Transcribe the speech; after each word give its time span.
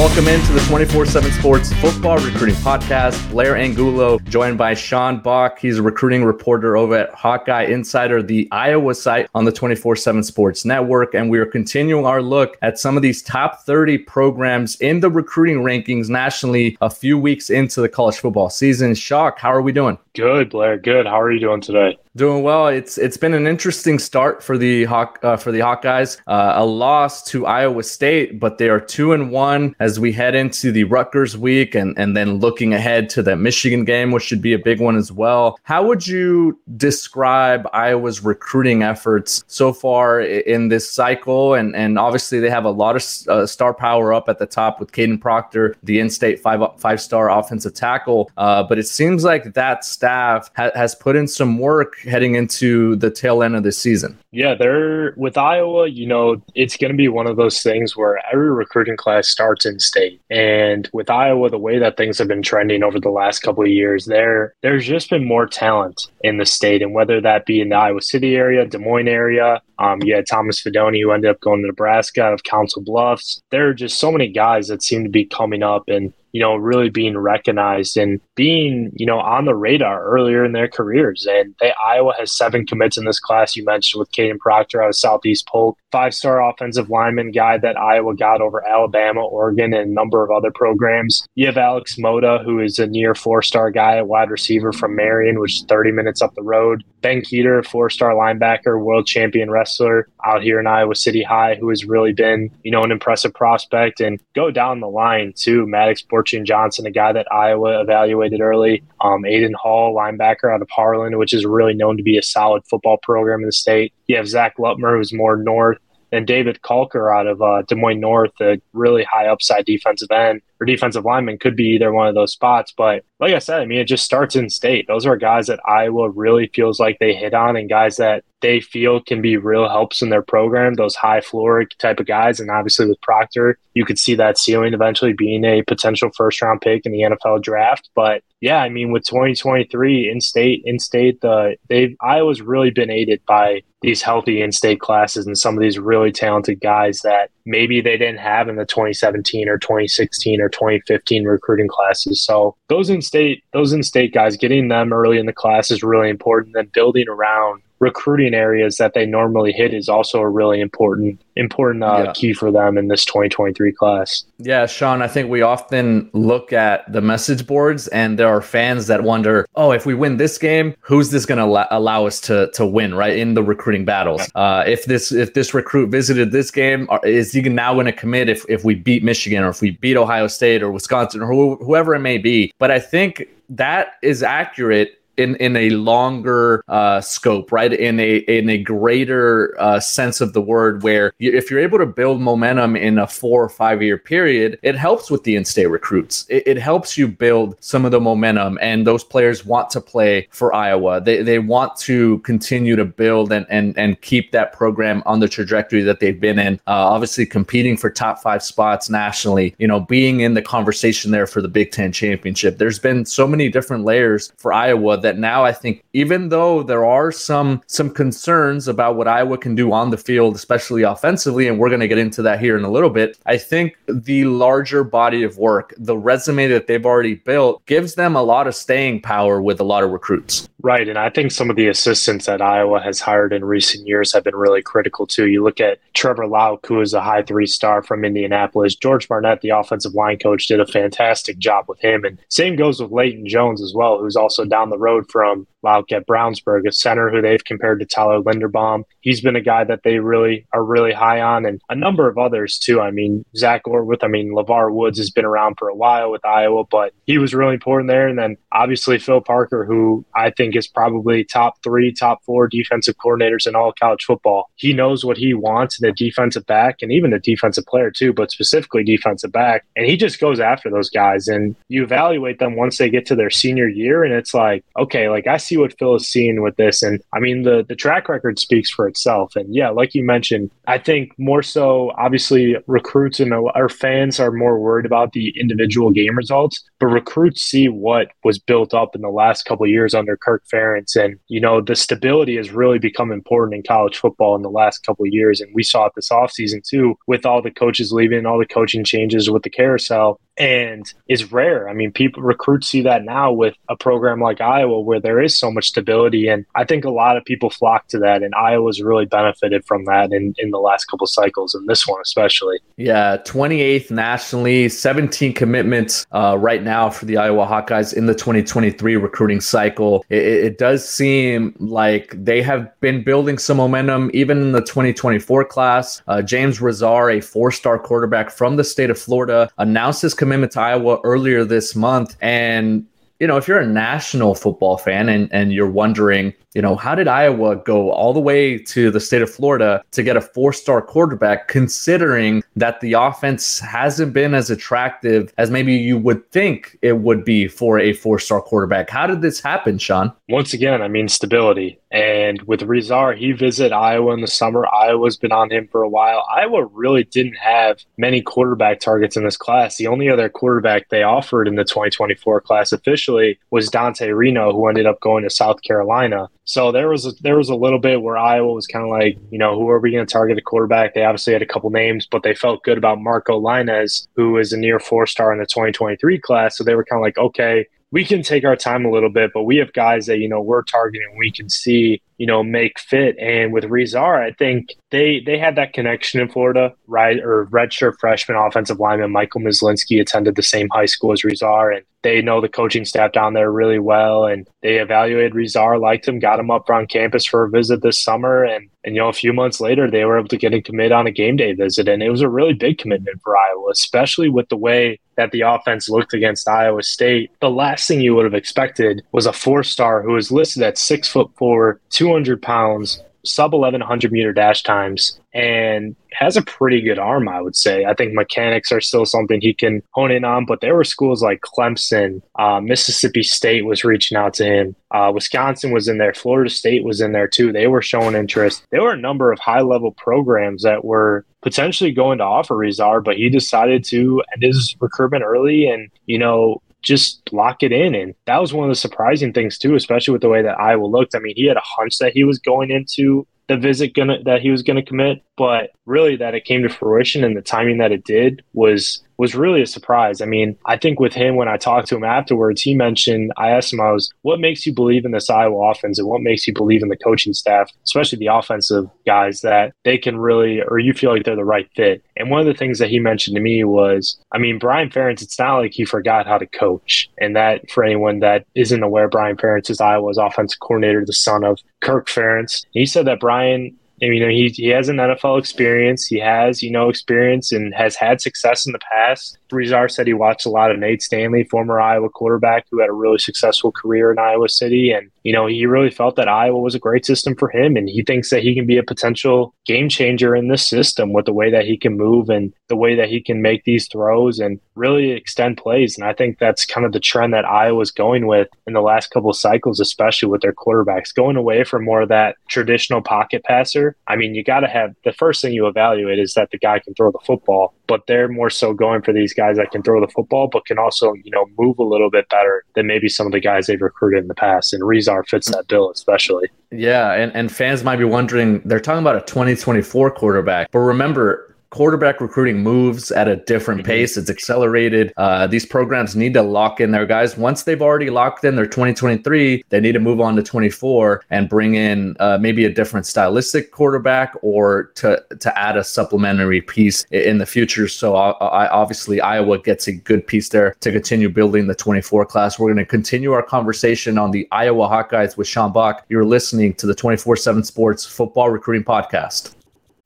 Welcome 0.00 0.28
into 0.28 0.54
the 0.54 0.60
24 0.60 1.04
7 1.04 1.30
Sports 1.30 1.74
Football 1.74 2.16
Recruiting 2.16 2.54
Podcast. 2.54 3.30
Blair 3.30 3.54
Angulo, 3.54 4.18
joined 4.20 4.56
by 4.56 4.72
Sean 4.72 5.20
Bach. 5.20 5.58
He's 5.58 5.76
a 5.76 5.82
recruiting 5.82 6.24
reporter 6.24 6.78
over 6.78 6.96
at 6.96 7.12
Hawkeye 7.12 7.64
Insider, 7.64 8.22
the 8.22 8.48
Iowa 8.50 8.94
site 8.94 9.28
on 9.34 9.44
the 9.44 9.52
24 9.52 9.96
7 9.96 10.22
Sports 10.22 10.64
Network. 10.64 11.12
And 11.12 11.28
we 11.28 11.38
are 11.38 11.44
continuing 11.44 12.06
our 12.06 12.22
look 12.22 12.56
at 12.62 12.78
some 12.78 12.96
of 12.96 13.02
these 13.02 13.20
top 13.20 13.60
30 13.66 13.98
programs 13.98 14.76
in 14.76 15.00
the 15.00 15.10
recruiting 15.10 15.58
rankings 15.58 16.08
nationally 16.08 16.78
a 16.80 16.88
few 16.88 17.18
weeks 17.18 17.50
into 17.50 17.82
the 17.82 17.88
college 17.90 18.16
football 18.16 18.48
season. 18.48 18.94
Shock, 18.94 19.38
how 19.38 19.52
are 19.52 19.60
we 19.60 19.70
doing? 19.70 19.98
Good, 20.14 20.48
Blair. 20.48 20.78
Good. 20.78 21.04
How 21.04 21.20
are 21.20 21.30
you 21.30 21.40
doing 21.40 21.60
today? 21.60 21.98
Doing 22.16 22.42
well. 22.42 22.66
It's 22.66 22.98
it's 22.98 23.16
been 23.16 23.34
an 23.34 23.46
interesting 23.46 24.00
start 24.00 24.42
for 24.42 24.58
the 24.58 24.82
Hawk 24.82 25.20
uh, 25.22 25.36
for 25.36 25.52
the 25.52 25.60
Hawkeyes. 25.60 26.20
Uh, 26.26 26.54
a 26.56 26.66
loss 26.66 27.22
to 27.26 27.46
Iowa 27.46 27.84
State, 27.84 28.40
but 28.40 28.58
they 28.58 28.68
are 28.68 28.80
two 28.80 29.12
and 29.12 29.30
one 29.30 29.76
as 29.78 30.00
we 30.00 30.10
head 30.10 30.34
into 30.34 30.72
the 30.72 30.82
Rutgers 30.82 31.38
week, 31.38 31.76
and 31.76 31.96
and 31.96 32.16
then 32.16 32.38
looking 32.38 32.74
ahead 32.74 33.10
to 33.10 33.22
the 33.22 33.36
Michigan 33.36 33.84
game, 33.84 34.10
which 34.10 34.24
should 34.24 34.42
be 34.42 34.52
a 34.52 34.58
big 34.58 34.80
one 34.80 34.96
as 34.96 35.12
well. 35.12 35.56
How 35.62 35.86
would 35.86 36.04
you 36.04 36.58
describe 36.76 37.68
Iowa's 37.72 38.24
recruiting 38.24 38.82
efforts 38.82 39.44
so 39.46 39.72
far 39.72 40.20
in 40.20 40.66
this 40.66 40.90
cycle? 40.90 41.54
And 41.54 41.76
and 41.76 41.96
obviously 41.96 42.40
they 42.40 42.50
have 42.50 42.64
a 42.64 42.72
lot 42.72 42.96
of 42.96 43.04
uh, 43.28 43.46
star 43.46 43.72
power 43.72 44.12
up 44.12 44.28
at 44.28 44.40
the 44.40 44.46
top 44.46 44.80
with 44.80 44.90
Kadyn 44.90 45.20
Proctor, 45.20 45.76
the 45.84 46.00
in-state 46.00 46.40
five 46.40 46.60
five 46.76 47.00
star 47.00 47.30
offensive 47.30 47.74
tackle. 47.74 48.32
Uh, 48.36 48.64
but 48.64 48.80
it 48.80 48.88
seems 48.88 49.22
like 49.22 49.54
that 49.54 49.84
staff 49.84 50.50
ha- 50.56 50.72
has 50.74 50.96
put 50.96 51.14
in 51.14 51.28
some 51.28 51.56
work 51.56 51.98
heading 52.04 52.34
into 52.34 52.96
the 52.96 53.10
tail 53.10 53.42
end 53.42 53.56
of 53.56 53.62
the 53.62 53.72
season? 53.72 54.18
Yeah, 54.32 54.54
they're 54.54 55.12
with 55.16 55.36
Iowa, 55.36 55.88
you 55.88 56.06
know, 56.06 56.42
it's 56.54 56.76
going 56.76 56.92
to 56.92 56.96
be 56.96 57.08
one 57.08 57.26
of 57.26 57.36
those 57.36 57.62
things 57.62 57.96
where 57.96 58.20
every 58.32 58.50
recruiting 58.50 58.96
class 58.96 59.28
starts 59.28 59.66
in 59.66 59.80
state. 59.80 60.20
And 60.30 60.88
with 60.92 61.10
Iowa, 61.10 61.50
the 61.50 61.58
way 61.58 61.78
that 61.78 61.96
things 61.96 62.18
have 62.18 62.28
been 62.28 62.42
trending 62.42 62.82
over 62.82 63.00
the 63.00 63.10
last 63.10 63.40
couple 63.40 63.64
of 63.64 63.70
years, 63.70 64.06
there 64.06 64.54
there's 64.62 64.86
just 64.86 65.10
been 65.10 65.26
more 65.26 65.46
talent 65.46 66.08
in 66.22 66.36
the 66.38 66.46
state. 66.46 66.82
And 66.82 66.94
whether 66.94 67.20
that 67.20 67.46
be 67.46 67.60
in 67.60 67.70
the 67.70 67.76
Iowa 67.76 68.02
City 68.02 68.36
area, 68.36 68.66
Des 68.66 68.78
Moines 68.78 69.08
area, 69.08 69.60
um, 69.80 70.02
you 70.02 70.14
had 70.14 70.26
Thomas 70.26 70.62
Fidone, 70.62 71.00
who 71.00 71.10
ended 71.10 71.30
up 71.30 71.40
going 71.40 71.62
to 71.62 71.66
Nebraska 71.66 72.22
out 72.22 72.34
of 72.34 72.44
Council 72.44 72.82
Bluffs. 72.82 73.40
There 73.50 73.68
are 73.68 73.74
just 73.74 73.98
so 73.98 74.12
many 74.12 74.28
guys 74.28 74.68
that 74.68 74.82
seem 74.82 75.02
to 75.04 75.10
be 75.10 75.24
coming 75.24 75.62
up 75.62 75.84
and 75.88 76.12
you 76.32 76.40
know, 76.40 76.54
really 76.54 76.90
being 76.90 77.18
recognized 77.18 77.96
and 77.96 78.20
being, 78.36 78.92
you 78.94 79.06
know, 79.06 79.18
on 79.18 79.44
the 79.44 79.54
radar 79.54 80.04
earlier 80.04 80.44
in 80.44 80.52
their 80.52 80.68
careers. 80.68 81.26
And 81.28 81.54
they, 81.60 81.72
Iowa 81.84 82.14
has 82.18 82.32
seven 82.32 82.66
commits 82.66 82.96
in 82.96 83.04
this 83.04 83.18
class 83.18 83.56
you 83.56 83.64
mentioned 83.64 83.98
with 83.98 84.12
Kadyn 84.12 84.38
Proctor 84.38 84.82
out 84.82 84.90
of 84.90 84.96
Southeast 84.96 85.48
Polk, 85.48 85.76
five 85.90 86.14
star 86.14 86.42
offensive 86.48 86.90
lineman 86.90 87.30
guy 87.32 87.58
that 87.58 87.78
Iowa 87.78 88.14
got 88.14 88.40
over 88.40 88.66
Alabama, 88.66 89.24
Oregon, 89.24 89.74
and 89.74 89.90
a 89.90 89.92
number 89.92 90.24
of 90.24 90.30
other 90.30 90.50
programs. 90.50 91.26
You 91.34 91.46
have 91.46 91.56
Alex 91.56 91.96
Moda, 91.96 92.44
who 92.44 92.60
is 92.60 92.78
a 92.78 92.86
near 92.86 93.14
four 93.14 93.42
star 93.42 93.70
guy 93.70 93.96
at 93.98 94.08
wide 94.08 94.30
receiver 94.30 94.72
from 94.72 94.96
Marion, 94.96 95.40
which 95.40 95.56
is 95.56 95.64
30 95.68 95.92
minutes 95.92 96.22
up 96.22 96.34
the 96.34 96.42
road. 96.42 96.84
Ben 97.00 97.22
Kueter, 97.22 97.64
four 97.66 97.90
star 97.90 98.12
linebacker, 98.12 98.82
world 98.82 99.06
champion 99.06 99.50
wrestler 99.50 100.08
out 100.24 100.42
here 100.42 100.60
in 100.60 100.66
Iowa 100.66 100.94
City 100.94 101.22
High, 101.22 101.56
who 101.56 101.68
has 101.70 101.84
really 101.84 102.12
been, 102.12 102.50
you 102.62 102.70
know, 102.70 102.82
an 102.82 102.92
impressive 102.92 103.32
prospect. 103.34 104.00
And 104.00 104.20
go 104.34 104.50
down 104.50 104.80
the 104.80 104.88
line 104.88 105.32
too, 105.36 105.66
Maddox 105.66 106.02
Fortune 106.02 106.44
Johnson, 106.44 106.86
a 106.86 106.90
guy 106.90 107.12
that 107.12 107.32
Iowa 107.32 107.80
evaluated 107.80 108.40
early. 108.40 108.82
Um, 109.00 109.22
Aiden 109.22 109.54
Hall, 109.54 109.94
linebacker 109.94 110.52
out 110.52 110.62
of 110.62 110.68
Harlan, 110.70 111.18
which 111.18 111.32
is 111.32 111.46
really 111.46 111.74
known 111.74 111.96
to 111.96 112.02
be 112.02 112.18
a 112.18 112.22
solid 112.22 112.62
football 112.68 112.98
program 112.98 113.40
in 113.40 113.46
the 113.46 113.52
state. 113.52 113.94
You 114.10 114.16
have 114.16 114.26
Zach 114.26 114.56
Lutmer, 114.58 114.96
who's 114.96 115.12
more 115.12 115.36
north, 115.36 115.78
and 116.10 116.26
David 116.26 116.62
Kalker 116.62 117.16
out 117.16 117.28
of 117.28 117.40
uh, 117.40 117.62
Des 117.68 117.76
Moines 117.76 118.00
North, 118.00 118.32
a 118.40 118.60
really 118.72 119.04
high 119.04 119.28
upside 119.28 119.66
defensive 119.66 120.10
end 120.10 120.42
or 120.58 120.66
defensive 120.66 121.04
lineman, 121.04 121.38
could 121.38 121.54
be 121.54 121.76
either 121.76 121.92
one 121.92 122.08
of 122.08 122.16
those 122.16 122.32
spots. 122.32 122.74
But 122.76 123.04
like 123.20 123.34
I 123.34 123.38
said, 123.38 123.60
I 123.60 123.66
mean, 123.66 123.78
it 123.78 123.84
just 123.84 124.04
starts 124.04 124.34
in 124.34 124.48
state. 124.48 124.86
Those 124.86 125.04
are 125.04 125.16
guys 125.16 125.46
that 125.48 125.60
Iowa 125.68 126.08
really 126.08 126.50
feels 126.54 126.80
like 126.80 126.98
they 126.98 127.14
hit 127.14 127.34
on 127.34 127.54
and 127.54 127.68
guys 127.68 127.98
that 127.98 128.24
they 128.40 128.60
feel 128.60 129.00
can 129.00 129.20
be 129.20 129.36
real 129.36 129.68
helps 129.68 130.00
in 130.00 130.08
their 130.08 130.22
program, 130.22 130.74
those 130.74 130.96
high 130.96 131.20
floor 131.20 131.64
type 131.78 132.00
of 132.00 132.06
guys. 132.06 132.40
And 132.40 132.50
obviously 132.50 132.86
with 132.86 133.00
Proctor, 133.02 133.58
you 133.74 133.84
could 133.84 133.98
see 133.98 134.14
that 134.14 134.38
ceiling 134.38 134.72
eventually 134.72 135.12
being 135.12 135.44
a 135.44 135.62
potential 135.62 136.10
first 136.16 136.40
round 136.40 136.62
pick 136.62 136.86
in 136.86 136.92
the 136.92 137.00
NFL 137.02 137.42
draft. 137.42 137.90
But 137.94 138.22
yeah, 138.40 138.62
I 138.62 138.70
mean, 138.70 138.90
with 138.90 139.04
2023 139.04 140.10
in 140.10 140.22
state, 140.22 140.62
in 140.64 140.78
state, 140.78 141.22
uh, 141.22 141.50
they've 141.68 141.94
Iowa's 142.00 142.40
really 142.40 142.70
been 142.70 142.90
aided 142.90 143.20
by 143.26 143.62
these 143.82 144.02
healthy 144.02 144.42
in-state 144.42 144.80
classes 144.80 145.26
and 145.26 145.38
some 145.38 145.56
of 145.56 145.60
these 145.62 145.78
really 145.78 146.12
talented 146.12 146.60
guys 146.60 147.00
that 147.00 147.30
maybe 147.50 147.80
they 147.80 147.98
didn't 147.98 148.20
have 148.20 148.48
in 148.48 148.56
the 148.56 148.64
2017 148.64 149.48
or 149.48 149.58
2016 149.58 150.40
or 150.40 150.48
2015 150.48 151.24
recruiting 151.24 151.68
classes. 151.68 152.22
So 152.22 152.56
those 152.68 152.88
in-state, 152.88 153.42
those 153.52 153.72
in-state 153.72 154.14
guys, 154.14 154.36
getting 154.36 154.68
them 154.68 154.92
early 154.92 155.18
in 155.18 155.26
the 155.26 155.32
class 155.32 155.70
is 155.70 155.82
really 155.82 156.08
important. 156.08 156.54
Then 156.54 156.70
building 156.72 157.08
around 157.08 157.62
recruiting 157.80 158.34
areas 158.34 158.76
that 158.76 158.92
they 158.94 159.06
normally 159.06 159.52
hit 159.52 159.72
is 159.72 159.88
also 159.88 160.20
a 160.20 160.28
really 160.28 160.60
important 160.60 161.20
important 161.34 161.82
uh, 161.82 162.02
yeah. 162.04 162.12
key 162.12 162.34
for 162.34 162.52
them 162.52 162.76
in 162.76 162.88
this 162.88 163.04
2023 163.06 163.72
class. 163.72 164.24
Yeah, 164.38 164.66
Sean, 164.66 165.00
I 165.00 165.08
think 165.08 165.30
we 165.30 165.40
often 165.40 166.10
look 166.12 166.52
at 166.52 166.90
the 166.92 167.00
message 167.00 167.46
boards 167.46 167.88
and 167.88 168.18
there 168.18 168.28
are 168.28 168.42
fans 168.42 168.86
that 168.88 169.02
wonder, 169.02 169.46
oh, 169.56 169.72
if 169.72 169.86
we 169.86 169.94
win 169.94 170.18
this 170.18 170.36
game, 170.36 170.74
who's 170.80 171.10
this 171.10 171.24
going 171.24 171.38
to 171.38 171.68
allow 171.74 172.06
us 172.06 172.20
to 172.22 172.50
to 172.52 172.66
win, 172.66 172.94
right, 172.94 173.16
in 173.16 173.34
the 173.34 173.42
recruiting 173.42 173.84
battles? 173.84 174.28
Uh, 174.34 174.62
if 174.66 174.84
this 174.84 175.10
if 175.10 175.32
this 175.34 175.54
recruit 175.54 175.90
visited 175.90 176.32
this 176.32 176.50
game, 176.50 176.88
is 177.04 177.32
he 177.32 177.40
now 177.40 177.72
going 177.72 177.86
to 177.86 177.92
commit 177.92 178.28
if, 178.28 178.44
if 178.48 178.64
we 178.64 178.74
beat 178.74 179.02
Michigan 179.02 179.42
or 179.42 179.48
if 179.48 179.62
we 179.62 179.70
beat 179.70 179.96
Ohio 179.96 180.26
State 180.26 180.62
or 180.62 180.70
Wisconsin 180.70 181.22
or 181.22 181.56
wh- 181.56 181.64
whoever 181.64 181.94
it 181.94 182.00
may 182.00 182.18
be? 182.18 182.52
But 182.58 182.70
I 182.70 182.78
think 182.78 183.26
that 183.48 183.94
is 184.02 184.22
accurate 184.22 184.99
in 185.20 185.36
in 185.36 185.56
a 185.56 185.70
longer 185.70 186.64
uh, 186.68 187.00
scope, 187.00 187.52
right? 187.52 187.72
In 187.72 188.00
a 188.00 188.16
in 188.16 188.48
a 188.48 188.58
greater 188.58 189.54
uh, 189.60 189.80
sense 189.80 190.20
of 190.20 190.32
the 190.32 190.40
word, 190.40 190.82
where 190.82 191.12
you, 191.18 191.32
if 191.32 191.50
you're 191.50 191.60
able 191.60 191.78
to 191.78 191.86
build 191.86 192.20
momentum 192.20 192.76
in 192.76 192.98
a 192.98 193.06
four 193.06 193.42
or 193.42 193.48
five 193.48 193.82
year 193.82 193.98
period, 193.98 194.58
it 194.62 194.76
helps 194.76 195.10
with 195.10 195.24
the 195.24 195.36
in-state 195.36 195.66
recruits. 195.66 196.26
It, 196.28 196.42
it 196.46 196.58
helps 196.58 196.96
you 196.96 197.08
build 197.08 197.56
some 197.60 197.84
of 197.84 197.90
the 197.90 198.00
momentum, 198.00 198.58
and 198.60 198.86
those 198.86 199.04
players 199.04 199.44
want 199.44 199.70
to 199.70 199.80
play 199.80 200.28
for 200.30 200.54
Iowa. 200.54 201.00
They 201.00 201.22
they 201.22 201.38
want 201.38 201.76
to 201.78 202.18
continue 202.20 202.76
to 202.76 202.84
build 202.84 203.32
and 203.32 203.46
and 203.50 203.76
and 203.78 204.00
keep 204.00 204.32
that 204.32 204.52
program 204.52 205.02
on 205.06 205.20
the 205.20 205.28
trajectory 205.28 205.82
that 205.82 206.00
they've 206.00 206.20
been 206.20 206.38
in. 206.38 206.54
Uh, 206.66 206.94
obviously, 206.94 207.26
competing 207.26 207.76
for 207.76 207.90
top 207.90 208.20
five 208.20 208.42
spots 208.42 208.88
nationally. 208.90 209.54
You 209.58 209.68
know, 209.68 209.80
being 209.80 210.20
in 210.20 210.34
the 210.34 210.42
conversation 210.42 211.10
there 211.10 211.26
for 211.26 211.42
the 211.42 211.48
Big 211.48 211.72
Ten 211.72 211.92
championship. 211.92 212.58
There's 212.58 212.78
been 212.78 213.04
so 213.04 213.26
many 213.26 213.48
different 213.48 213.84
layers 213.84 214.32
for 214.36 214.52
Iowa 214.52 214.98
that 215.00 215.09
that 215.10 215.18
now 215.18 215.44
I 215.44 215.52
think 215.52 215.82
even 215.92 216.28
though 216.28 216.62
there 216.62 216.84
are 216.84 217.10
some 217.10 217.62
some 217.66 217.90
concerns 217.90 218.68
about 218.68 218.94
what 218.94 219.08
Iowa 219.08 219.38
can 219.38 219.56
do 219.56 219.72
on 219.72 219.90
the 219.90 219.96
field, 219.96 220.36
especially 220.36 220.82
offensively, 220.82 221.48
and 221.48 221.58
we're 221.58 221.68
going 221.68 221.80
to 221.80 221.88
get 221.88 221.98
into 221.98 222.22
that 222.22 222.38
here 222.38 222.56
in 222.56 222.62
a 222.62 222.70
little 222.70 222.90
bit, 222.90 223.18
I 223.26 223.36
think 223.36 223.76
the 223.88 224.24
larger 224.24 224.84
body 224.84 225.24
of 225.24 225.36
work, 225.36 225.74
the 225.76 225.98
resume 225.98 226.46
that 226.48 226.68
they've 226.68 226.86
already 226.86 227.16
built, 227.16 227.66
gives 227.66 227.94
them 227.96 228.14
a 228.14 228.22
lot 228.22 228.46
of 228.46 228.54
staying 228.54 229.02
power 229.02 229.42
with 229.42 229.58
a 229.60 229.64
lot 229.64 229.82
of 229.82 229.90
recruits. 229.90 230.48
Right. 230.62 230.88
And 230.88 230.98
I 230.98 231.08
think 231.08 231.32
some 231.32 231.48
of 231.50 231.56
the 231.56 231.68
assistants 231.68 232.26
that 232.26 232.42
Iowa 232.42 232.80
has 232.80 233.00
hired 233.00 233.32
in 233.32 233.44
recent 233.44 233.88
years 233.88 234.12
have 234.12 234.24
been 234.24 234.36
really 234.36 234.62
critical 234.62 235.06
too. 235.06 235.26
You 235.26 235.42
look 235.42 235.58
at 235.58 235.80
Trevor 235.94 236.26
Lauck, 236.26 236.66
who 236.66 236.80
is 236.80 236.92
a 236.92 237.00
high 237.00 237.22
three 237.22 237.46
star 237.46 237.82
from 237.82 238.04
Indianapolis. 238.04 238.74
George 238.74 239.08
Barnett, 239.08 239.40
the 239.40 239.50
offensive 239.50 239.94
line 239.94 240.18
coach, 240.18 240.46
did 240.46 240.60
a 240.60 240.66
fantastic 240.66 241.38
job 241.38 241.64
with 241.66 241.80
him. 241.80 242.04
And 242.04 242.18
same 242.28 242.56
goes 242.56 242.80
with 242.80 242.92
Leighton 242.92 243.26
Jones 243.26 243.62
as 243.62 243.72
well, 243.74 243.98
who's 243.98 244.16
also 244.16 244.44
down 244.44 244.68
the 244.68 244.78
road 244.78 244.89
from 245.08 245.46
Lauck 245.62 245.92
at 245.92 246.06
Brownsburg, 246.06 246.66
a 246.66 246.72
center 246.72 247.10
who 247.10 247.20
they've 247.20 247.44
compared 247.44 247.80
to 247.80 247.86
Tyler 247.86 248.20
Linderbaum. 248.20 248.84
He's 249.00 249.20
been 249.20 249.36
a 249.36 249.40
guy 249.40 249.64
that 249.64 249.82
they 249.82 249.98
really 249.98 250.46
are 250.52 250.64
really 250.64 250.92
high 250.92 251.20
on, 251.20 251.46
and 251.46 251.60
a 251.68 251.74
number 251.74 252.08
of 252.08 252.18
others 252.18 252.58
too. 252.58 252.80
I 252.80 252.90
mean, 252.90 253.24
Zach 253.36 253.64
Ortwith, 253.64 254.02
I 254.02 254.08
mean, 254.08 254.32
LeVar 254.32 254.72
Woods 254.72 254.98
has 254.98 255.10
been 255.10 255.24
around 255.24 255.56
for 255.58 255.68
a 255.68 255.74
while 255.74 256.10
with 256.10 256.24
Iowa, 256.24 256.64
but 256.70 256.92
he 257.06 257.18
was 257.18 257.34
really 257.34 257.54
important 257.54 257.88
there. 257.88 258.08
And 258.08 258.18
then 258.18 258.36
obviously 258.52 258.98
Phil 258.98 259.20
Parker, 259.20 259.64
who 259.64 260.04
I 260.14 260.30
think 260.30 260.56
is 260.56 260.66
probably 260.66 261.24
top 261.24 261.62
three, 261.62 261.92
top 261.92 262.24
four 262.24 262.48
defensive 262.48 262.96
coordinators 262.96 263.46
in 263.46 263.54
all 263.54 263.72
college 263.78 264.04
football. 264.04 264.50
He 264.56 264.72
knows 264.72 265.04
what 265.04 265.16
he 265.16 265.34
wants 265.34 265.80
in 265.80 265.88
a 265.88 265.92
defensive 265.92 266.46
back 266.46 266.78
and 266.82 266.92
even 266.92 267.12
a 267.12 267.18
defensive 267.18 267.66
player 267.66 267.90
too, 267.90 268.12
but 268.12 268.30
specifically 268.30 268.84
defensive 268.84 269.32
back. 269.32 269.64
And 269.76 269.86
he 269.86 269.96
just 269.96 270.20
goes 270.20 270.40
after 270.40 270.70
those 270.70 270.90
guys. 270.90 271.28
And 271.28 271.56
you 271.68 271.82
evaluate 271.82 272.38
them 272.38 272.56
once 272.56 272.78
they 272.78 272.90
get 272.90 273.06
to 273.06 273.14
their 273.14 273.30
senior 273.30 273.68
year, 273.68 274.04
and 274.04 274.12
it's 274.12 274.34
like, 274.34 274.64
okay, 274.78 275.08
like 275.08 275.26
I 275.26 275.36
see 275.36 275.49
what 275.56 275.78
Phil 275.78 275.96
is 275.96 276.08
seeing 276.08 276.42
with 276.42 276.56
this. 276.56 276.82
And 276.82 277.00
I 277.12 277.20
mean, 277.20 277.42
the, 277.42 277.64
the 277.68 277.74
track 277.74 278.08
record 278.08 278.38
speaks 278.38 278.70
for 278.70 278.86
itself. 278.88 279.36
And 279.36 279.54
yeah, 279.54 279.70
like 279.70 279.94
you 279.94 280.04
mentioned, 280.04 280.50
I 280.66 280.78
think 280.78 281.12
more 281.18 281.42
so, 281.42 281.92
obviously, 281.98 282.56
recruits 282.66 283.20
and 283.20 283.32
our 283.32 283.68
fans 283.68 284.20
are 284.20 284.32
more 284.32 284.58
worried 284.58 284.86
about 284.86 285.12
the 285.12 285.32
individual 285.38 285.90
game 285.90 286.16
results, 286.16 286.62
but 286.78 286.86
recruits 286.86 287.42
see 287.42 287.68
what 287.68 288.08
was 288.24 288.38
built 288.38 288.74
up 288.74 288.94
in 288.94 289.02
the 289.02 289.08
last 289.08 289.44
couple 289.44 289.66
years 289.66 289.94
under 289.94 290.16
Kirk 290.16 290.42
Ferentz. 290.52 290.96
And, 290.96 291.18
you 291.28 291.40
know, 291.40 291.60
the 291.60 291.76
stability 291.76 292.36
has 292.36 292.50
really 292.50 292.78
become 292.78 293.12
important 293.12 293.54
in 293.54 293.62
college 293.62 293.96
football 293.96 294.36
in 294.36 294.42
the 294.42 294.50
last 294.50 294.84
couple 294.84 295.06
years. 295.06 295.40
And 295.40 295.54
we 295.54 295.62
saw 295.62 295.86
it 295.86 295.92
this 295.94 296.10
offseason 296.10 296.66
too, 296.66 296.96
with 297.06 297.26
all 297.26 297.42
the 297.42 297.50
coaches 297.50 297.92
leaving, 297.92 298.26
all 298.26 298.38
the 298.38 298.46
coaching 298.46 298.84
changes 298.84 299.30
with 299.30 299.42
the 299.42 299.50
carousel 299.50 300.20
and 300.38 300.92
is 301.06 301.30
rare. 301.30 301.68
I 301.68 301.74
mean, 301.74 301.92
people 301.92 302.22
recruits 302.22 302.68
see 302.68 302.82
that 302.82 303.04
now 303.04 303.30
with 303.32 303.54
a 303.68 303.76
program 303.76 304.20
like 304.20 304.40
Iowa 304.40 304.80
where 304.80 305.00
there 305.00 305.20
is 305.20 305.38
so 305.40 305.50
much 305.50 305.68
stability, 305.68 306.28
and 306.28 306.44
I 306.54 306.64
think 306.64 306.84
a 306.84 306.90
lot 306.90 307.16
of 307.16 307.24
people 307.24 307.50
flock 307.50 307.88
to 307.88 307.98
that, 307.98 308.22
and 308.22 308.34
Iowa's 308.34 308.80
really 308.82 309.06
benefited 309.06 309.64
from 309.64 309.84
that 309.86 310.12
in, 310.12 310.34
in 310.38 310.50
the 310.50 310.58
last 310.58 310.84
couple 310.84 311.06
cycles, 311.06 311.54
and 311.54 311.68
this 311.68 311.86
one 311.86 312.00
especially. 312.02 312.58
Yeah, 312.76 313.16
28th 313.24 313.90
nationally, 313.90 314.68
17 314.68 315.32
commitments 315.32 316.06
uh, 316.12 316.36
right 316.38 316.62
now 316.62 316.90
for 316.90 317.06
the 317.06 317.16
Iowa 317.16 317.46
Hawkeyes 317.46 317.94
in 317.94 318.06
the 318.06 318.14
2023 318.14 318.96
recruiting 318.96 319.40
cycle. 319.40 320.04
It, 320.08 320.22
it 320.22 320.58
does 320.58 320.88
seem 320.88 321.54
like 321.58 322.14
they 322.16 322.42
have 322.42 322.78
been 322.80 323.02
building 323.02 323.38
some 323.38 323.56
momentum 323.56 324.10
even 324.14 324.40
in 324.42 324.52
the 324.52 324.60
2024 324.60 325.44
class. 325.44 326.02
Uh, 326.06 326.22
James 326.22 326.60
Rezar, 326.60 327.10
a 327.10 327.20
four-star 327.20 327.78
quarterback 327.78 328.30
from 328.30 328.56
the 328.56 328.64
state 328.64 328.90
of 328.90 328.98
Florida, 328.98 329.50
announced 329.58 330.02
his 330.02 330.14
commitment 330.14 330.52
to 330.52 330.60
Iowa 330.60 331.00
earlier 331.04 331.44
this 331.44 331.74
month. 331.74 332.16
And, 332.20 332.86
you 333.20 333.26
know, 333.26 333.36
if 333.36 333.46
you're 333.46 333.60
a 333.60 333.66
national 333.66 334.34
football 334.34 334.78
fan 334.78 335.08
and, 335.08 335.28
and 335.30 335.52
you're 335.52 335.70
wondering, 335.70 336.32
you 336.54 336.62
know, 336.62 336.74
how 336.74 336.94
did 336.94 337.06
Iowa 337.06 337.56
go 337.56 337.90
all 337.90 338.14
the 338.14 338.20
way 338.20 338.58
to 338.58 338.90
the 338.90 338.98
state 338.98 339.20
of 339.20 339.30
Florida 339.30 339.84
to 339.92 340.02
get 340.02 340.16
a 340.16 340.22
four 340.22 340.52
star 340.54 340.80
quarterback, 340.80 341.46
considering 341.46 342.42
that 342.56 342.80
the 342.80 342.94
offense 342.94 343.60
hasn't 343.60 344.14
been 344.14 344.34
as 344.34 344.50
attractive 344.50 345.32
as 345.36 345.50
maybe 345.50 345.74
you 345.74 345.98
would 345.98 346.28
think 346.30 346.78
it 346.80 346.98
would 346.98 347.24
be 347.24 347.46
for 347.46 347.78
a 347.78 347.92
four 347.92 348.18
star 348.18 348.40
quarterback? 348.40 348.88
How 348.88 349.06
did 349.06 349.20
this 349.20 349.40
happen, 349.40 349.78
Sean? 349.78 350.12
Once 350.28 350.54
again, 350.54 350.80
I 350.80 350.88
mean, 350.88 351.08
stability. 351.08 351.79
And 351.90 352.40
with 352.42 352.62
Rezar, 352.62 353.14
he 353.14 353.32
visited 353.32 353.72
Iowa 353.72 354.12
in 354.14 354.20
the 354.20 354.28
summer. 354.28 354.66
Iowa's 354.72 355.16
been 355.16 355.32
on 355.32 355.50
him 355.50 355.68
for 355.72 355.82
a 355.82 355.88
while. 355.88 356.24
Iowa 356.30 356.66
really 356.66 357.04
didn't 357.04 357.34
have 357.34 357.80
many 357.98 358.22
quarterback 358.22 358.78
targets 358.78 359.16
in 359.16 359.24
this 359.24 359.36
class. 359.36 359.76
The 359.76 359.88
only 359.88 360.08
other 360.08 360.28
quarterback 360.28 360.88
they 360.88 361.02
offered 361.02 361.48
in 361.48 361.56
the 361.56 361.64
2024 361.64 362.40
class 362.42 362.72
officially 362.72 363.40
was 363.50 363.68
Dante 363.68 364.10
Reno, 364.10 364.52
who 364.52 364.68
ended 364.68 364.86
up 364.86 365.00
going 365.00 365.24
to 365.24 365.30
South 365.30 365.62
Carolina. 365.62 366.28
So 366.44 366.70
there 366.70 366.88
was 366.88 367.06
a, 367.06 367.12
there 367.22 367.36
was 367.36 367.48
a 367.48 367.56
little 367.56 367.78
bit 367.78 368.02
where 368.02 368.16
Iowa 368.16 368.52
was 368.52 368.66
kind 368.66 368.84
of 368.84 368.90
like, 368.90 369.18
you 369.30 369.38
know, 369.38 369.58
who 369.58 369.68
are 369.68 369.80
we 369.80 369.90
going 369.90 370.06
to 370.06 370.12
target 370.12 370.38
a 370.38 370.42
quarterback? 370.42 370.94
They 370.94 371.04
obviously 371.04 371.32
had 371.32 371.42
a 371.42 371.46
couple 371.46 371.70
names, 371.70 372.06
but 372.10 372.22
they 372.22 372.34
felt 372.34 372.62
good 372.62 372.78
about 372.78 373.00
Marco 373.00 373.40
Lainez, 373.40 374.06
who 374.14 374.38
is 374.38 374.52
a 374.52 374.56
near 374.56 374.78
four 374.78 375.06
star 375.06 375.32
in 375.32 375.38
the 375.38 375.46
2023 375.46 376.18
class. 376.20 376.56
So 376.56 376.62
they 376.62 376.74
were 376.74 376.84
kind 376.84 377.00
of 377.00 377.02
like, 377.02 377.18
okay, 377.18 377.66
we 377.92 378.04
can 378.04 378.22
take 378.22 378.44
our 378.44 378.56
time 378.56 378.84
a 378.84 378.90
little 378.90 379.10
bit, 379.10 379.32
but 379.34 379.42
we 379.42 379.56
have 379.56 379.72
guys 379.72 380.06
that, 380.06 380.18
you 380.18 380.28
know, 380.28 380.40
we're 380.40 380.62
targeting, 380.62 381.16
we 381.18 381.32
can 381.32 381.48
see, 381.48 382.00
you 382.18 382.26
know, 382.26 382.42
make 382.42 382.78
fit. 382.78 383.18
And 383.18 383.52
with 383.52 383.64
Rezar, 383.64 384.22
I 384.22 384.32
think 384.32 384.74
they 384.90 385.20
they 385.20 385.38
had 385.38 385.56
that 385.56 385.72
connection 385.72 386.20
in 386.20 386.28
Florida, 386.28 386.74
right? 386.86 387.18
Or 387.18 387.46
redshirt 387.46 387.98
freshman 387.98 388.38
offensive 388.38 388.78
lineman 388.78 389.10
Michael 389.10 389.40
Myslinski 389.40 390.00
attended 390.00 390.36
the 390.36 390.42
same 390.42 390.68
high 390.70 390.86
school 390.86 391.12
as 391.12 391.24
Rezar, 391.24 391.72
and 391.72 391.84
they 392.02 392.22
know 392.22 392.40
the 392.40 392.48
coaching 392.48 392.84
staff 392.84 393.12
down 393.12 393.34
there 393.34 393.50
really 393.50 393.78
well. 393.78 394.24
And 394.24 394.48
they 394.62 394.78
evaluated 394.78 395.34
Rezar, 395.34 395.78
liked 395.78 396.08
him, 396.08 396.18
got 396.18 396.40
him 396.40 396.50
up 396.50 396.68
on 396.70 396.86
campus 396.86 397.24
for 397.24 397.44
a 397.44 397.50
visit 397.50 397.82
this 397.82 398.00
summer, 398.00 398.44
and 398.44 398.68
and 398.82 398.94
you 398.94 399.02
know, 399.02 399.08
a 399.08 399.12
few 399.12 399.34
months 399.34 399.60
later, 399.60 399.90
they 399.90 400.06
were 400.06 400.18
able 400.18 400.28
to 400.28 400.38
get 400.38 400.54
him 400.54 400.62
commit 400.62 400.90
on 400.90 401.06
a 401.06 401.12
game 401.12 401.36
day 401.36 401.52
visit, 401.52 401.86
and 401.86 402.02
it 402.02 402.10
was 402.10 402.22
a 402.22 402.28
really 402.28 402.54
big 402.54 402.78
commitment 402.78 403.20
for 403.22 403.36
Iowa, 403.36 403.70
especially 403.70 404.30
with 404.30 404.48
the 404.48 404.56
way 404.56 404.98
that 405.16 405.32
the 405.32 405.42
offense 405.42 405.90
looked 405.90 406.14
against 406.14 406.48
Iowa 406.48 406.82
State. 406.82 407.30
The 407.40 407.50
last 407.50 407.86
thing 407.86 408.00
you 408.00 408.14
would 408.14 408.24
have 408.24 408.34
expected 408.34 409.02
was 409.12 409.26
a 409.26 409.32
four 409.32 409.62
star 409.62 410.02
who 410.02 410.12
was 410.12 410.32
listed 410.32 410.62
at 410.62 410.78
six 410.78 411.08
foot 411.08 411.30
four, 411.36 411.80
200 411.90 412.40
pounds, 412.40 413.02
sub 413.24 413.52
1100 413.52 414.12
meter 414.12 414.32
dash 414.32 414.62
times 414.62 415.19
and 415.32 415.94
has 416.12 416.36
a 416.36 416.42
pretty 416.42 416.80
good 416.80 416.98
arm, 416.98 417.28
I 417.28 417.40
would 417.40 417.54
say. 417.54 417.84
I 417.84 417.94
think 417.94 418.14
mechanics 418.14 418.72
are 418.72 418.80
still 418.80 419.06
something 419.06 419.40
he 419.40 419.54
can 419.54 419.82
hone 419.92 420.10
in 420.10 420.24
on, 420.24 420.44
but 420.44 420.60
there 420.60 420.74
were 420.74 420.84
schools 420.84 421.22
like 421.22 421.40
Clemson, 421.40 422.20
uh, 422.38 422.60
Mississippi 422.60 423.22
State 423.22 423.64
was 423.64 423.84
reaching 423.84 424.16
out 424.16 424.34
to 424.34 424.44
him, 424.44 424.76
uh, 424.90 425.12
Wisconsin 425.14 425.72
was 425.72 425.88
in 425.88 425.98
there, 425.98 426.14
Florida 426.14 426.50
State 426.50 426.84
was 426.84 427.00
in 427.00 427.12
there 427.12 427.28
too. 427.28 427.52
They 427.52 427.68
were 427.68 427.82
showing 427.82 428.16
interest. 428.16 428.64
There 428.70 428.82
were 428.82 428.92
a 428.92 429.00
number 429.00 429.30
of 429.30 429.38
high 429.38 429.60
level 429.60 429.92
programs 429.92 430.62
that 430.62 430.84
were 430.84 431.24
potentially 431.42 431.92
going 431.92 432.18
to 432.18 432.24
offer 432.24 432.56
Rezar, 432.56 433.00
but 433.00 433.16
he 433.16 433.28
decided 433.30 433.84
to 433.84 434.22
end 434.32 434.42
his 434.42 434.76
recruitment 434.80 435.24
early 435.24 435.68
and, 435.68 435.90
you 436.06 436.18
know, 436.18 436.60
just 436.82 437.28
lock 437.32 437.62
it 437.62 437.72
in. 437.72 437.94
And 437.94 438.14
that 438.26 438.40
was 438.40 438.52
one 438.52 438.64
of 438.64 438.70
the 438.70 438.80
surprising 438.80 439.32
things 439.32 439.58
too, 439.58 439.74
especially 439.74 440.12
with 440.12 440.22
the 440.22 440.28
way 440.28 440.42
that 440.42 440.60
Iowa 440.60 440.86
looked. 440.86 441.14
I 441.14 441.18
mean, 441.18 441.34
he 441.36 441.46
had 441.46 441.56
a 441.56 441.62
hunch 441.62 441.98
that 441.98 442.12
he 442.12 442.24
was 442.24 442.38
going 442.38 442.70
into 442.70 443.26
the 443.48 443.56
visit 443.56 443.94
gonna 443.94 444.22
that 444.24 444.42
he 444.42 444.50
was 444.50 444.62
gonna 444.62 444.82
commit, 444.82 445.22
but 445.36 445.70
really 445.84 446.16
that 446.16 446.34
it 446.34 446.44
came 446.44 446.62
to 446.62 446.68
fruition 446.68 447.24
and 447.24 447.36
the 447.36 447.42
timing 447.42 447.78
that 447.78 447.90
it 447.90 448.04
did 448.04 448.42
was 448.52 449.02
was 449.20 449.34
really 449.34 449.60
a 449.60 449.66
surprise. 449.66 450.22
I 450.22 450.24
mean, 450.24 450.56
I 450.64 450.78
think 450.78 450.98
with 450.98 451.12
him, 451.12 451.36
when 451.36 451.46
I 451.46 451.58
talked 451.58 451.88
to 451.88 451.94
him 451.94 452.04
afterwards, 452.04 452.62
he 452.62 452.74
mentioned, 452.74 453.32
I 453.36 453.50
asked 453.50 453.70
him, 453.70 453.78
I 453.78 453.92
was, 453.92 454.10
what 454.22 454.40
makes 454.40 454.64
you 454.64 454.72
believe 454.72 455.04
in 455.04 455.10
this 455.10 455.28
Iowa 455.28 455.70
offense 455.70 455.98
and 455.98 456.08
what 456.08 456.22
makes 456.22 456.46
you 456.46 456.54
believe 456.54 456.82
in 456.82 456.88
the 456.88 456.96
coaching 456.96 457.34
staff, 457.34 457.70
especially 457.84 458.18
the 458.18 458.34
offensive 458.34 458.86
guys, 459.04 459.42
that 459.42 459.74
they 459.84 459.98
can 459.98 460.16
really, 460.16 460.62
or 460.62 460.78
you 460.78 460.94
feel 460.94 461.12
like 461.12 461.24
they're 461.24 461.36
the 461.36 461.44
right 461.44 461.68
fit? 461.76 462.02
And 462.16 462.30
one 462.30 462.40
of 462.40 462.46
the 462.46 462.54
things 462.54 462.78
that 462.78 462.88
he 462.88 462.98
mentioned 462.98 463.34
to 463.34 463.42
me 463.42 463.62
was, 463.62 464.18
I 464.32 464.38
mean, 464.38 464.58
Brian 464.58 464.88
Ferentz, 464.88 465.20
it's 465.20 465.38
not 465.38 465.58
like 465.58 465.74
he 465.74 465.84
forgot 465.84 466.26
how 466.26 466.38
to 466.38 466.46
coach. 466.46 467.10
And 467.18 467.36
that, 467.36 467.70
for 467.70 467.84
anyone 467.84 468.20
that 468.20 468.46
isn't 468.54 468.82
aware, 468.82 469.08
Brian 469.08 469.36
Ferentz 469.36 469.68
is 469.68 469.82
Iowa's 469.82 470.16
offensive 470.16 470.60
coordinator, 470.60 471.04
the 471.04 471.12
son 471.12 471.44
of 471.44 471.58
Kirk 471.82 472.08
Ferentz. 472.08 472.64
He 472.70 472.86
said 472.86 473.06
that 473.06 473.20
Brian 473.20 473.76
you 474.00 474.20
know, 474.20 474.28
he, 474.28 474.48
he 474.48 474.68
has 474.68 474.88
an 474.88 474.96
NFL 474.96 475.38
experience. 475.38 476.06
He 476.06 476.18
has, 476.20 476.62
you 476.62 476.70
know, 476.70 476.88
experience 476.88 477.52
and 477.52 477.74
has 477.74 477.96
had 477.96 478.20
success 478.20 478.66
in 478.66 478.72
the 478.72 478.78
past. 478.78 479.38
Rezar 479.52 479.88
said 479.88 480.06
he 480.06 480.14
watched 480.14 480.46
a 480.46 480.50
lot 480.50 480.70
of 480.70 480.78
Nate 480.78 481.02
Stanley, 481.02 481.44
former 481.44 481.80
Iowa 481.80 482.08
quarterback 482.08 482.66
who 482.70 482.80
had 482.80 482.88
a 482.88 482.94
really 482.94 483.18
successful 483.18 483.72
career 483.72 484.12
in 484.12 484.18
Iowa 484.18 484.48
City. 484.48 484.90
And, 484.90 485.10
you 485.22 485.32
know, 485.32 485.46
he 485.46 485.66
really 485.66 485.90
felt 485.90 486.16
that 486.16 486.28
Iowa 486.28 486.58
was 486.58 486.74
a 486.74 486.78
great 486.78 487.04
system 487.04 487.34
for 487.36 487.48
him. 487.50 487.76
And 487.76 487.88
he 487.88 488.02
thinks 488.02 488.30
that 488.30 488.42
he 488.42 488.54
can 488.54 488.66
be 488.66 488.78
a 488.78 488.82
potential 488.82 489.54
game 489.66 489.88
changer 489.88 490.34
in 490.34 490.48
this 490.48 490.66
system 490.66 491.12
with 491.12 491.26
the 491.26 491.32
way 491.32 491.50
that 491.50 491.64
he 491.64 491.76
can 491.76 491.96
move 491.96 492.28
and 492.28 492.52
the 492.68 492.76
way 492.76 492.94
that 492.94 493.08
he 493.08 493.20
can 493.20 493.42
make 493.42 493.64
these 493.64 493.88
throws 493.88 494.38
and 494.38 494.60
really 494.74 495.10
extend 495.10 495.56
plays. 495.56 495.96
And 495.96 496.06
I 496.06 496.12
think 496.12 496.38
that's 496.38 496.64
kind 496.64 496.86
of 496.86 496.92
the 496.92 497.00
trend 497.00 497.34
that 497.34 497.44
Iowa's 497.44 497.90
going 497.90 498.26
with 498.26 498.48
in 498.66 498.72
the 498.72 498.80
last 498.80 499.10
couple 499.10 499.30
of 499.30 499.36
cycles, 499.36 499.80
especially 499.80 500.28
with 500.28 500.40
their 500.40 500.54
quarterbacks, 500.54 501.14
going 501.14 501.36
away 501.36 501.64
from 501.64 501.84
more 501.84 502.02
of 502.02 502.08
that 502.08 502.36
traditional 502.48 503.02
pocket 503.02 503.44
passer. 503.44 503.96
I 504.06 504.16
mean, 504.16 504.34
you 504.34 504.42
got 504.42 504.60
to 504.60 504.68
have 504.68 504.94
the 505.04 505.12
first 505.12 505.42
thing 505.42 505.52
you 505.52 505.66
evaluate 505.66 506.18
is 506.18 506.34
that 506.34 506.50
the 506.50 506.58
guy 506.58 506.78
can 506.78 506.94
throw 506.94 507.10
the 507.10 507.18
football, 507.24 507.74
but 507.90 508.06
they're 508.06 508.28
more 508.28 508.50
so 508.50 508.72
going 508.72 509.02
for 509.02 509.12
these 509.12 509.34
guys 509.34 509.56
that 509.56 509.72
can 509.72 509.82
throw 509.82 510.00
the 510.00 510.06
football, 510.12 510.46
but 510.46 510.64
can 510.64 510.78
also, 510.78 511.12
you 511.12 511.30
know, 511.32 511.44
move 511.58 511.76
a 511.80 511.82
little 511.82 512.08
bit 512.08 512.28
better 512.28 512.64
than 512.76 512.86
maybe 512.86 513.08
some 513.08 513.26
of 513.26 513.32
the 513.32 513.40
guys 513.40 513.66
they've 513.66 513.82
recruited 513.82 514.22
in 514.22 514.28
the 514.28 514.34
past. 514.34 514.72
And 514.72 514.86
Rezar 514.86 515.24
fits 515.24 515.50
that 515.50 515.66
bill, 515.66 515.90
especially. 515.90 516.48
Yeah, 516.70 517.14
and, 517.14 517.34
and 517.34 517.50
fans 517.50 517.82
might 517.82 517.96
be 517.96 518.04
wondering, 518.04 518.60
they're 518.64 518.78
talking 518.78 519.00
about 519.00 519.16
a 519.16 519.22
2024 519.22 520.12
quarterback. 520.12 520.70
But 520.70 520.78
remember, 520.78 521.49
quarterback 521.70 522.20
recruiting 522.20 522.62
moves 522.62 523.10
at 523.10 523.28
a 523.28 523.36
different 523.36 523.80
mm-hmm. 523.80 523.90
pace. 523.90 524.16
It's 524.16 524.28
accelerated. 524.28 525.12
Uh, 525.16 525.46
these 525.46 525.64
programs 525.64 526.16
need 526.16 526.34
to 526.34 526.42
lock 526.42 526.80
in 526.80 526.90
their 526.90 527.06
guys. 527.06 527.36
Once 527.36 527.62
they've 527.62 527.80
already 527.80 528.10
locked 528.10 528.44
in 528.44 528.56
their 528.56 528.66
2023, 528.66 529.64
they 529.68 529.80
need 529.80 529.92
to 529.92 530.00
move 530.00 530.20
on 530.20 530.36
to 530.36 530.42
24 530.42 531.22
and 531.30 531.48
bring 531.48 531.76
in 531.76 532.16
uh, 532.20 532.38
maybe 532.40 532.64
a 532.64 532.72
different 532.72 533.06
stylistic 533.06 533.70
quarterback 533.70 534.34
or 534.42 534.90
to 534.96 535.22
to 535.38 535.58
add 535.58 535.76
a 535.76 535.84
supplementary 535.84 536.60
piece 536.60 537.04
in 537.10 537.38
the 537.38 537.46
future. 537.46 537.88
So 537.88 538.16
I, 538.16 538.30
I, 538.30 538.68
obviously 538.68 539.20
Iowa 539.20 539.58
gets 539.58 539.86
a 539.86 539.92
good 539.92 540.26
piece 540.26 540.48
there 540.48 540.74
to 540.80 540.92
continue 540.92 541.28
building 541.28 541.66
the 541.66 541.74
24 541.74 542.26
class. 542.26 542.58
We're 542.58 542.68
going 542.68 542.84
to 542.84 542.86
continue 542.86 543.32
our 543.32 543.42
conversation 543.42 544.18
on 544.18 544.30
the 544.30 544.46
Iowa 544.50 544.88
Hawkeyes 544.88 545.36
with 545.36 545.46
Sean 545.46 545.72
Bach. 545.72 546.04
You're 546.08 546.24
listening 546.24 546.74
to 546.74 546.86
the 546.86 546.94
24/7 546.94 547.64
Sports 547.64 548.04
Football 548.04 548.50
Recruiting 548.50 548.84
Podcast. 548.84 549.54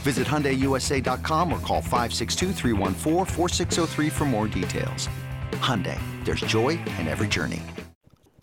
Visit 0.00 0.26
HyundaiUSA.com 0.26 1.52
or 1.52 1.58
call 1.58 1.82
562 1.82 2.52
for 4.10 4.24
more 4.24 4.48
details. 4.48 5.08
Hyundai, 5.60 6.00
there's 6.24 6.40
joy 6.40 6.70
in 6.98 7.06
every 7.06 7.28
journey. 7.28 7.62